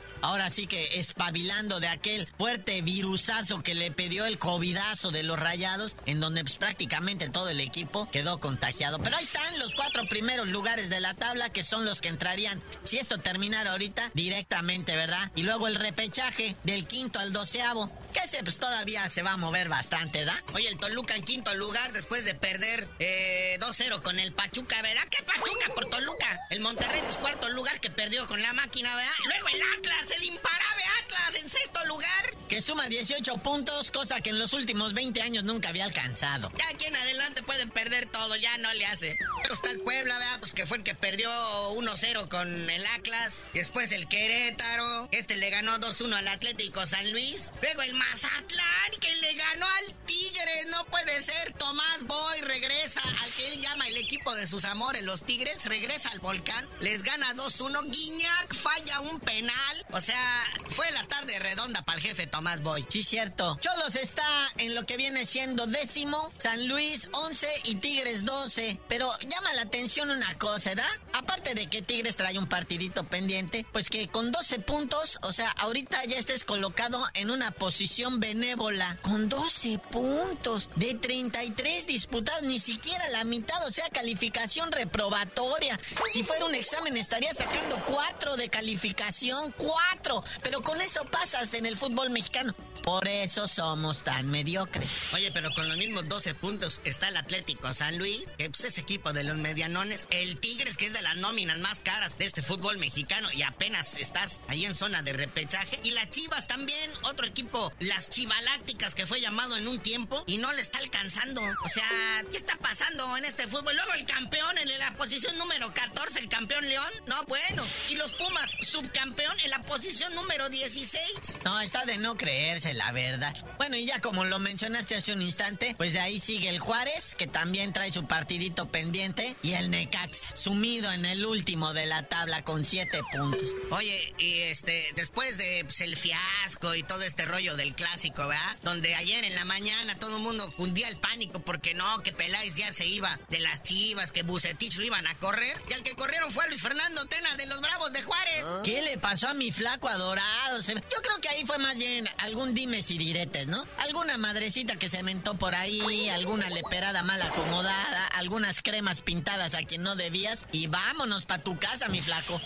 sí 0.49 0.67
que 0.67 0.99
espabilando 0.99 1.79
de 1.79 1.87
aquel 1.87 2.27
fuerte 2.37 2.81
virusazo 2.81 3.61
que 3.61 3.75
le 3.75 3.91
pidió 3.91 4.25
el 4.25 4.37
covidazo 4.37 5.11
de 5.11 5.23
los 5.23 5.39
rayados, 5.39 5.95
en 6.05 6.19
donde 6.19 6.43
pues, 6.43 6.55
prácticamente 6.55 7.29
todo 7.29 7.49
el 7.49 7.59
equipo 7.59 8.09
quedó 8.11 8.39
contagiado. 8.39 8.99
Pero 8.99 9.15
ahí 9.15 9.23
están 9.23 9.59
los 9.59 9.73
cuatro 9.75 10.05
primeros 10.05 10.47
lugares 10.47 10.89
de 10.89 10.99
la 10.99 11.13
tabla 11.13 11.49
que 11.49 11.63
son 11.63 11.85
los 11.85 12.01
que 12.01 12.09
entrarían, 12.09 12.61
si 12.83 12.97
esto 12.97 13.19
terminara 13.19 13.71
ahorita, 13.71 14.11
directamente, 14.13 14.95
¿verdad? 14.95 15.31
Y 15.35 15.43
luego 15.43 15.67
el 15.67 15.75
repechaje 15.75 16.55
del 16.63 16.85
quinto 16.87 17.19
al 17.19 17.31
doceavo, 17.31 17.91
que 18.13 18.19
ese 18.19 18.43
pues 18.43 18.57
todavía 18.57 19.09
se 19.09 19.23
va 19.23 19.33
a 19.33 19.37
mover 19.37 19.69
bastante, 19.69 20.25
¿da? 20.25 20.41
Oye, 20.53 20.67
el 20.67 20.77
Toluca 20.77 21.15
en 21.15 21.23
quinto 21.23 21.53
lugar 21.55 21.93
después 21.93 22.25
de 22.25 22.35
perder 22.35 22.87
eh, 22.99 23.57
2-0 23.59 24.01
con 24.01 24.19
el 24.19 24.33
Pachuca, 24.33 24.81
¿verdad? 24.81 25.03
¿Qué 25.09 25.23
Pachuca 25.23 25.73
por 25.73 25.89
Toluca? 25.89 26.39
El 26.49 26.59
Monterrey 26.59 27.01
es 27.09 27.17
cuarto 27.17 27.49
lugar 27.49 27.79
que 27.79 27.89
perdió 27.89 28.27
con 28.27 28.41
la 28.41 28.53
máquina, 28.53 28.95
¿verdad? 28.95 29.11
Luego 29.25 29.47
el 29.47 29.61
Atlas, 29.77 30.12
el 30.17 30.23
imparable 30.25 30.83
Atlas 31.13 31.41
en 31.41 31.49
sexto 31.49 31.85
lugar. 31.85 32.33
Que 32.47 32.61
suma 32.61 32.87
18 32.87 33.37
puntos, 33.37 33.91
cosa 33.91 34.21
que 34.21 34.29
en 34.29 34.39
los 34.39 34.53
últimos 34.53 34.93
20 34.93 35.21
años 35.21 35.43
nunca 35.43 35.69
había 35.69 35.85
alcanzado. 35.85 36.51
Ya 36.57 36.67
aquí 36.69 36.85
en 36.85 36.95
adelante 36.95 37.41
pueden 37.43 37.69
perder 37.69 38.05
todo, 38.07 38.35
ya 38.35 38.57
no 38.57 38.71
le 38.73 38.85
hace. 38.85 39.15
Luego 39.37 39.53
está 39.53 39.71
el 39.71 39.79
Puebla, 39.81 40.19
¿verdad? 40.19 40.39
Pues 40.39 40.53
que 40.53 40.65
fue 40.65 40.77
el 40.77 40.83
que 40.83 40.93
perdió 40.93 41.29
1-0 41.73 42.29
con 42.29 42.69
el 42.69 42.85
Atlas. 42.87 43.43
Después 43.53 43.91
el 43.91 44.07
Querétaro. 44.07 45.07
Este 45.11 45.35
le 45.35 45.49
ganó 45.49 45.79
2-1 45.79 46.15
al 46.15 46.27
Atlético 46.27 46.85
San 46.85 47.11
Luis. 47.11 47.51
Luego 47.61 47.81
el 47.81 47.93
Mazatlán, 47.95 48.91
que 48.99 49.15
le 49.15 49.33
ganó 49.35 49.65
al 49.65 49.95
Tigres. 50.05 50.67
No 50.69 50.85
puede 50.85 51.21
ser. 51.21 51.53
Tomás 51.53 52.03
Boy 52.03 52.41
regresa 52.41 53.01
al 53.01 53.31
que 53.31 53.53
él 53.53 53.61
llama 53.61 53.87
el 53.87 53.97
equipo 53.97 54.33
de 54.35 54.47
sus 54.47 54.65
amores, 54.65 55.03
los 55.03 55.23
Tigres. 55.23 55.65
Regresa 55.65 56.09
al 56.09 56.19
volcán. 56.19 56.67
Les 56.81 57.03
gana 57.03 57.33
2-1. 57.35 57.89
Guiñac 57.89 58.53
falla 58.53 58.99
un 59.01 59.19
penal. 59.19 59.85
O 59.91 60.01
sea, 60.01 60.45
fue 60.69 60.89
la 60.91 61.02
tarde 61.07 61.39
redonda 61.39 61.83
para 61.83 61.97
el 61.97 62.03
jefe 62.03 62.27
Tomás 62.27 62.61
Boy. 62.61 62.85
Sí, 62.89 63.03
cierto. 63.03 63.57
Cholos 63.59 63.95
está 63.95 64.23
en 64.57 64.75
lo 64.75 64.85
que 64.85 64.97
viene 64.97 65.25
siendo 65.25 65.67
décimo, 65.67 66.31
San 66.37 66.67
Luis 66.67 67.09
11 67.13 67.47
y 67.65 67.75
Tigres 67.75 68.25
12. 68.25 68.79
Pero 68.87 69.09
llama 69.19 69.53
la 69.53 69.61
atención 69.63 70.09
una 70.09 70.37
cosa, 70.37 70.71
¿verdad? 70.71 70.89
Aparte 71.23 71.55
de 71.55 71.67
que 71.67 71.81
Tigres 71.81 72.17
trae 72.17 72.37
un 72.37 72.47
partidito 72.47 73.05
pendiente, 73.05 73.65
pues 73.71 73.89
que 73.89 74.09
con 74.09 74.33
12 74.33 74.59
puntos, 74.59 75.19
o 75.21 75.31
sea, 75.31 75.51
ahorita 75.51 76.03
ya 76.03 76.17
estés 76.17 76.43
colocado 76.43 77.01
en 77.13 77.31
una 77.31 77.51
posición 77.51 78.19
benévola. 78.19 78.97
Con 79.01 79.29
12 79.29 79.79
puntos 79.89 80.69
de 80.75 80.95
33 80.95 81.87
disputados, 81.87 82.43
ni 82.43 82.59
siquiera 82.59 83.07
la 83.09 83.23
mitad, 83.23 83.65
o 83.65 83.71
sea, 83.71 83.89
calificación 83.89 84.69
reprobatoria. 84.73 85.79
Si 86.07 86.23
fuera 86.23 86.43
un 86.43 86.55
examen 86.55 86.97
estaría 86.97 87.33
sacando 87.33 87.77
4 87.87 88.35
de 88.35 88.49
calificación, 88.49 89.53
4. 89.57 90.23
Pero 90.43 90.61
con 90.61 90.81
eso 90.81 91.05
pasas 91.05 91.53
en 91.53 91.65
el 91.65 91.77
fútbol 91.77 92.09
mexicano. 92.09 92.53
Por 92.83 93.07
eso 93.07 93.47
somos 93.47 94.03
tan 94.03 94.29
mediocres. 94.29 95.13
Oye, 95.13 95.31
pero 95.31 95.51
con 95.51 95.69
los 95.69 95.77
mismos 95.77 96.09
12 96.09 96.35
puntos 96.35 96.81
está 96.83 97.07
el 97.07 97.15
Atlético 97.15 97.73
San 97.73 97.97
Luis, 97.97 98.35
que 98.37 98.49
pues, 98.49 98.65
es 98.65 98.77
equipo 98.77 99.13
de 99.13 99.23
los 99.23 99.37
medianones. 99.37 100.05
El 100.09 100.37
Tigres, 100.37 100.75
que 100.75 100.87
es 100.87 100.93
de 100.93 101.01
las 101.13 101.21
nóminas 101.21 101.59
más 101.59 101.79
caras 101.79 102.17
de 102.17 102.25
este 102.25 102.41
fútbol 102.41 102.77
mexicano, 102.77 103.31
y 103.31 103.43
apenas 103.43 103.97
estás 103.97 104.39
ahí 104.47 104.65
en 104.65 104.73
zona 104.73 105.03
de 105.03 105.13
repechaje. 105.13 105.79
Y 105.83 105.91
las 105.91 106.09
Chivas 106.09 106.47
también, 106.47 106.91
otro 107.03 107.27
equipo, 107.27 107.71
las 107.79 108.09
Chivalácticas, 108.09 108.95
que 108.95 109.05
fue 109.05 109.21
llamado 109.21 109.55
en 109.57 109.67
un 109.67 109.79
tiempo 109.79 110.23
y 110.25 110.37
no 110.37 110.51
le 110.53 110.61
está 110.61 110.79
alcanzando. 110.79 111.41
O 111.63 111.69
sea, 111.69 111.87
¿qué 112.31 112.37
está 112.37 112.57
pasando 112.57 113.15
en 113.17 113.25
este 113.25 113.47
fútbol? 113.47 113.75
Luego 113.75 113.93
el 113.93 114.05
campeón 114.05 114.57
en 114.57 114.79
la 114.79 114.95
posición 114.95 115.37
número 115.37 115.71
14, 115.73 116.19
el 116.19 116.29
campeón 116.29 116.67
León. 116.67 116.89
No, 117.07 117.23
bueno. 117.25 117.63
Y 117.93 117.95
los 117.95 118.11
Pumas, 118.13 118.57
subcampeón 118.61 119.39
en 119.43 119.51
la 119.51 119.61
posición 119.61 120.15
número 120.15 120.49
16. 120.49 121.03
No, 121.45 121.61
está 121.61 121.85
de 121.85 121.99
no 121.99 122.17
creerse, 122.17 122.73
la 122.73 122.91
verdad. 122.91 123.35
Bueno, 123.57 123.75
y 123.75 123.85
ya 123.85 124.01
como 124.01 124.23
lo 124.23 124.39
mencionaste 124.39 124.95
hace 124.95 125.13
un 125.13 125.21
instante, 125.21 125.75
pues 125.77 125.93
de 125.93 125.99
ahí 125.99 126.19
sigue 126.19 126.49
el 126.49 126.57
Juárez, 126.57 127.13
que 127.13 127.27
también 127.27 127.71
trae 127.71 127.91
su 127.91 128.07
partidito 128.07 128.71
pendiente, 128.71 129.35
y 129.43 129.53
el 129.53 129.69
Necaxa, 129.69 130.35
sumido 130.35 130.91
en 130.91 131.05
el 131.05 131.23
último 131.23 131.73
de 131.73 131.85
la 131.85 132.01
tabla 132.01 132.43
con 132.43 132.65
siete 132.65 132.99
puntos. 133.11 133.49
Oye, 133.69 134.11
y 134.17 134.39
este, 134.39 134.91
después 134.95 135.37
de 135.37 135.63
pues, 135.63 135.81
el 135.81 135.95
fiasco 135.95 136.73
y 136.73 136.81
todo 136.81 137.03
este 137.03 137.25
rollo 137.25 137.55
del 137.55 137.75
clásico, 137.75 138.27
¿verdad? 138.27 138.57
Donde 138.63 138.95
ayer 138.95 139.23
en 139.23 139.35
la 139.35 139.45
mañana 139.45 139.99
todo 139.99 140.17
el 140.17 140.23
mundo 140.23 140.51
cundía 140.53 140.87
el 140.87 140.97
pánico 140.97 141.41
porque 141.41 141.75
no, 141.75 142.01
que 142.01 142.11
Peláez 142.11 142.55
ya 142.55 142.73
se 142.73 142.87
iba 142.87 143.19
de 143.29 143.39
las 143.39 143.61
chivas, 143.61 144.11
que 144.11 144.23
Bucetich 144.23 144.77
lo 144.77 144.83
iban 144.83 145.05
a 145.05 145.13
correr. 145.17 145.61
Y 145.69 145.73
al 145.73 145.83
que 145.83 145.93
corrieron 145.93 146.31
fue 146.31 146.45
a 146.45 146.47
Luis 146.47 146.61
Fernando 146.61 147.05
Tena 147.05 147.35
de 147.35 147.45
los 147.45 147.61
Bravos 147.61 147.82
de 147.91 148.01
Juárez. 148.01 148.45
¿Qué 148.63 148.81
le 148.81 148.97
pasó 148.97 149.29
a 149.29 149.33
mi 149.33 149.51
flaco 149.51 149.89
adorado? 149.89 150.61
Yo 150.61 151.01
creo 151.01 151.17
que 151.21 151.29
ahí 151.29 151.45
fue 151.45 151.57
más 151.57 151.77
bien 151.77 152.07
algún 152.17 152.53
dimes 152.53 152.89
y 152.91 152.97
diretes, 152.97 153.47
¿no? 153.47 153.65
Alguna 153.79 154.17
madrecita 154.17 154.75
que 154.75 154.89
se 154.89 155.03
mentó 155.03 155.35
por 155.35 155.55
ahí, 155.55 156.09
alguna 156.09 156.49
leperada 156.49 157.03
mal 157.03 157.21
acomodada, 157.21 158.07
algunas 158.15 158.61
cremas 158.61 159.01
pintadas 159.01 159.55
a 159.55 159.63
quien 159.63 159.83
no 159.83 159.95
debías, 159.95 160.45
y 160.51 160.67
vámonos 160.67 161.25
pa' 161.25 161.39
tu 161.39 161.57
casa, 161.57 161.89
mi 161.89 162.01
flaco. 162.01 162.39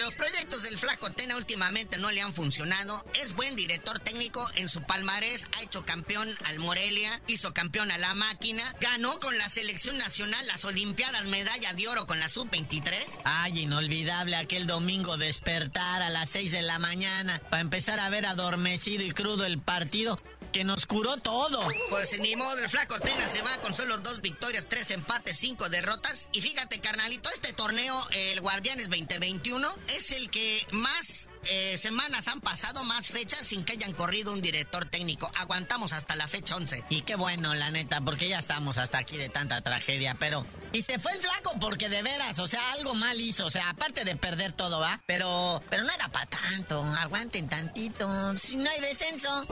Los 0.00 0.14
proyectos 0.14 0.62
del 0.62 0.78
Flaco 0.78 1.10
Tena 1.12 1.36
últimamente 1.36 1.98
no 1.98 2.10
le 2.10 2.22
han 2.22 2.32
funcionado. 2.32 3.04
Es 3.14 3.34
buen 3.34 3.56
director 3.56 3.98
técnico. 4.00 4.48
En 4.54 4.68
su 4.68 4.82
palmarés 4.82 5.48
ha 5.56 5.62
hecho 5.62 5.84
campeón 5.84 6.28
al 6.46 6.58
Morelia, 6.58 7.20
hizo 7.26 7.52
campeón 7.52 7.90
a 7.90 7.98
la 7.98 8.14
máquina, 8.14 8.74
ganó 8.80 9.18
con 9.20 9.36
la 9.38 9.48
selección 9.48 9.98
nacional 9.98 10.46
las 10.46 10.64
Olimpiadas 10.64 11.24
medalla 11.26 11.72
de 11.74 11.88
oro 11.88 12.06
con 12.06 12.18
la 12.18 12.28
sub-23. 12.28 12.94
Ay, 13.24 13.60
inolvidable 13.60 14.36
aquel 14.36 14.66
domingo 14.80 15.18
despertar 15.18 16.00
a 16.00 16.08
las 16.08 16.30
6 16.30 16.52
de 16.52 16.62
la 16.62 16.78
mañana 16.78 17.38
para 17.50 17.60
empezar 17.60 18.00
a 18.00 18.08
ver 18.08 18.24
adormecido 18.24 19.04
y 19.04 19.10
crudo 19.10 19.44
el 19.44 19.58
partido 19.58 20.18
que 20.52 20.64
nos 20.64 20.86
curó 20.86 21.16
todo. 21.18 21.66
Pues 21.88 22.18
ni 22.18 22.36
modo, 22.36 22.58
el 22.58 22.68
flaco 22.68 22.98
Tena 23.00 23.28
se 23.28 23.42
va 23.42 23.56
con 23.58 23.74
solo 23.74 23.98
dos 23.98 24.20
victorias, 24.20 24.66
tres 24.68 24.90
empates, 24.90 25.36
cinco 25.36 25.68
derrotas. 25.68 26.28
Y 26.32 26.40
fíjate, 26.40 26.80
carnalito, 26.80 27.30
este 27.30 27.52
torneo, 27.52 27.94
el 28.12 28.40
Guardianes 28.40 28.88
2021, 28.88 29.68
es 29.88 30.10
el 30.12 30.30
que 30.30 30.66
más 30.72 31.28
eh, 31.44 31.78
semanas 31.78 32.28
han 32.28 32.40
pasado, 32.40 32.84
más 32.84 33.08
fechas 33.08 33.46
sin 33.46 33.64
que 33.64 33.72
hayan 33.72 33.92
corrido 33.92 34.32
un 34.32 34.42
director 34.42 34.84
técnico. 34.86 35.30
Aguantamos 35.38 35.92
hasta 35.92 36.16
la 36.16 36.28
fecha 36.28 36.56
11. 36.56 36.84
Y 36.90 37.02
qué 37.02 37.14
bueno, 37.16 37.54
la 37.54 37.70
neta, 37.70 38.00
porque 38.00 38.28
ya 38.28 38.38
estamos 38.38 38.78
hasta 38.78 38.98
aquí 38.98 39.16
de 39.16 39.28
tanta 39.28 39.60
tragedia, 39.62 40.16
pero... 40.18 40.46
Y 40.72 40.82
se 40.82 40.98
fue 40.98 41.12
el 41.12 41.20
flaco 41.20 41.54
porque 41.60 41.88
de 41.88 42.02
veras, 42.02 42.38
o 42.38 42.46
sea, 42.46 42.72
algo 42.72 42.94
mal 42.94 43.20
hizo, 43.20 43.46
o 43.46 43.50
sea, 43.50 43.70
aparte 43.70 44.04
de 44.04 44.14
perder 44.16 44.52
todo, 44.52 44.78
¿va? 44.78 45.00
Pero, 45.06 45.62
pero 45.68 45.82
no 45.82 45.92
era 45.92 46.08
para 46.08 46.26
tanto, 46.26 46.84
aguanten 46.84 47.48
tantito, 47.48 48.36
si 48.36 48.56
no 48.56 48.70
hay 48.70 48.80
descenso. 48.80 49.46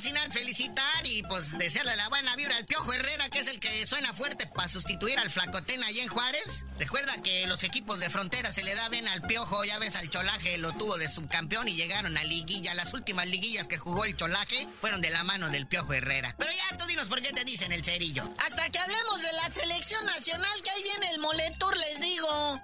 Sin 0.00 0.16
antes 0.16 0.40
felicitar 0.40 1.06
y 1.06 1.22
pues 1.24 1.58
desearle 1.58 1.94
la 1.96 2.08
buena 2.08 2.34
vibra 2.36 2.56
al 2.56 2.64
Piojo 2.64 2.92
Herrera, 2.92 3.28
que 3.28 3.40
es 3.40 3.48
el 3.48 3.60
que 3.60 3.84
suena 3.86 4.14
fuerte 4.14 4.46
para 4.46 4.68
sustituir 4.68 5.18
al 5.18 5.30
Flacotena 5.30 5.86
allá 5.86 6.02
en 6.02 6.08
Juárez. 6.08 6.64
Recuerda 6.78 7.20
que 7.22 7.46
los 7.46 7.62
equipos 7.64 8.00
de 8.00 8.08
frontera 8.08 8.52
se 8.52 8.62
le 8.62 8.74
da 8.74 8.88
bien 8.88 9.06
al 9.08 9.22
Piojo, 9.22 9.64
ya 9.64 9.78
ves 9.78 9.96
al 9.96 10.08
Cholaje, 10.08 10.56
lo 10.58 10.72
tuvo 10.72 10.96
de 10.96 11.08
subcampeón 11.08 11.68
y 11.68 11.74
llegaron 11.74 12.16
a 12.16 12.24
liguilla. 12.24 12.74
Las 12.74 12.94
últimas 12.94 13.26
liguillas 13.26 13.68
que 13.68 13.76
jugó 13.78 14.04
el 14.04 14.16
Cholaje 14.16 14.66
fueron 14.80 15.00
de 15.00 15.10
la 15.10 15.24
mano 15.24 15.50
del 15.50 15.66
Piojo 15.66 15.92
Herrera. 15.92 16.34
Pero 16.38 16.52
ya 16.52 16.76
tú 16.78 16.86
dinos 16.86 17.08
por 17.08 17.20
qué 17.20 17.32
te 17.32 17.44
dicen 17.44 17.72
el 17.72 17.84
cerillo. 17.84 18.28
Hasta 18.38 18.70
que 18.70 18.78
hablemos 18.78 19.20
de 19.20 19.32
la 19.32 19.50
selección 19.50 20.04
nacional, 20.06 20.62
que 20.62 20.70
ahí 20.70 20.82
viene 20.82 21.10
el 21.10 21.18
Moletour, 21.18 21.76
les 21.76 22.00
digo. 22.00 22.60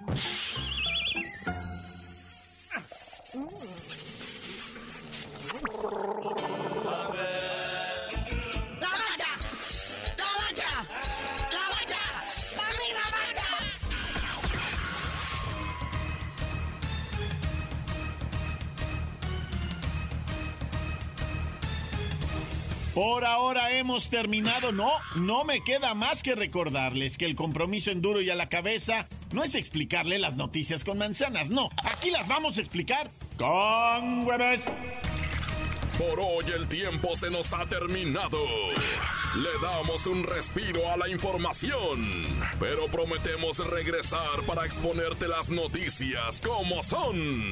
¡La 5.47 6.56
Por 22.97 23.25
ahora 23.25 23.73
hemos 23.73 24.09
terminado. 24.09 24.71
No, 24.71 24.91
no 25.17 25.43
me 25.43 25.63
queda 25.63 25.93
más 25.93 26.23
que 26.23 26.33
recordarles 26.33 27.19
que 27.19 27.25
el 27.25 27.35
compromiso 27.35 27.91
en 27.91 28.01
duro 28.01 28.21
y 28.21 28.31
a 28.31 28.35
la 28.35 28.49
cabeza 28.49 29.07
no 29.31 29.43
es 29.43 29.53
explicarle 29.53 30.17
las 30.17 30.35
noticias 30.35 30.83
con 30.83 30.97
manzanas. 30.97 31.51
No, 31.51 31.69
aquí 31.83 32.09
las 32.09 32.27
vamos 32.27 32.57
a 32.57 32.61
explicar 32.61 33.11
con 33.37 34.25
huevos. 34.25 34.61
Por 35.99 36.19
hoy 36.19 36.45
el 36.55 36.67
tiempo 36.67 37.15
se 37.15 37.29
nos 37.29 37.53
ha 37.53 37.67
terminado. 37.67 38.39
Le 39.35 39.49
damos 39.61 40.07
un 40.07 40.23
respiro 40.23 40.91
a 40.91 40.97
la 40.97 41.07
información, 41.07 42.23
pero 42.59 42.87
prometemos 42.87 43.59
regresar 43.69 44.41
para 44.47 44.65
exponerte 44.65 45.27
las 45.27 45.51
noticias 45.51 46.41
como 46.41 46.81
son. 46.81 47.51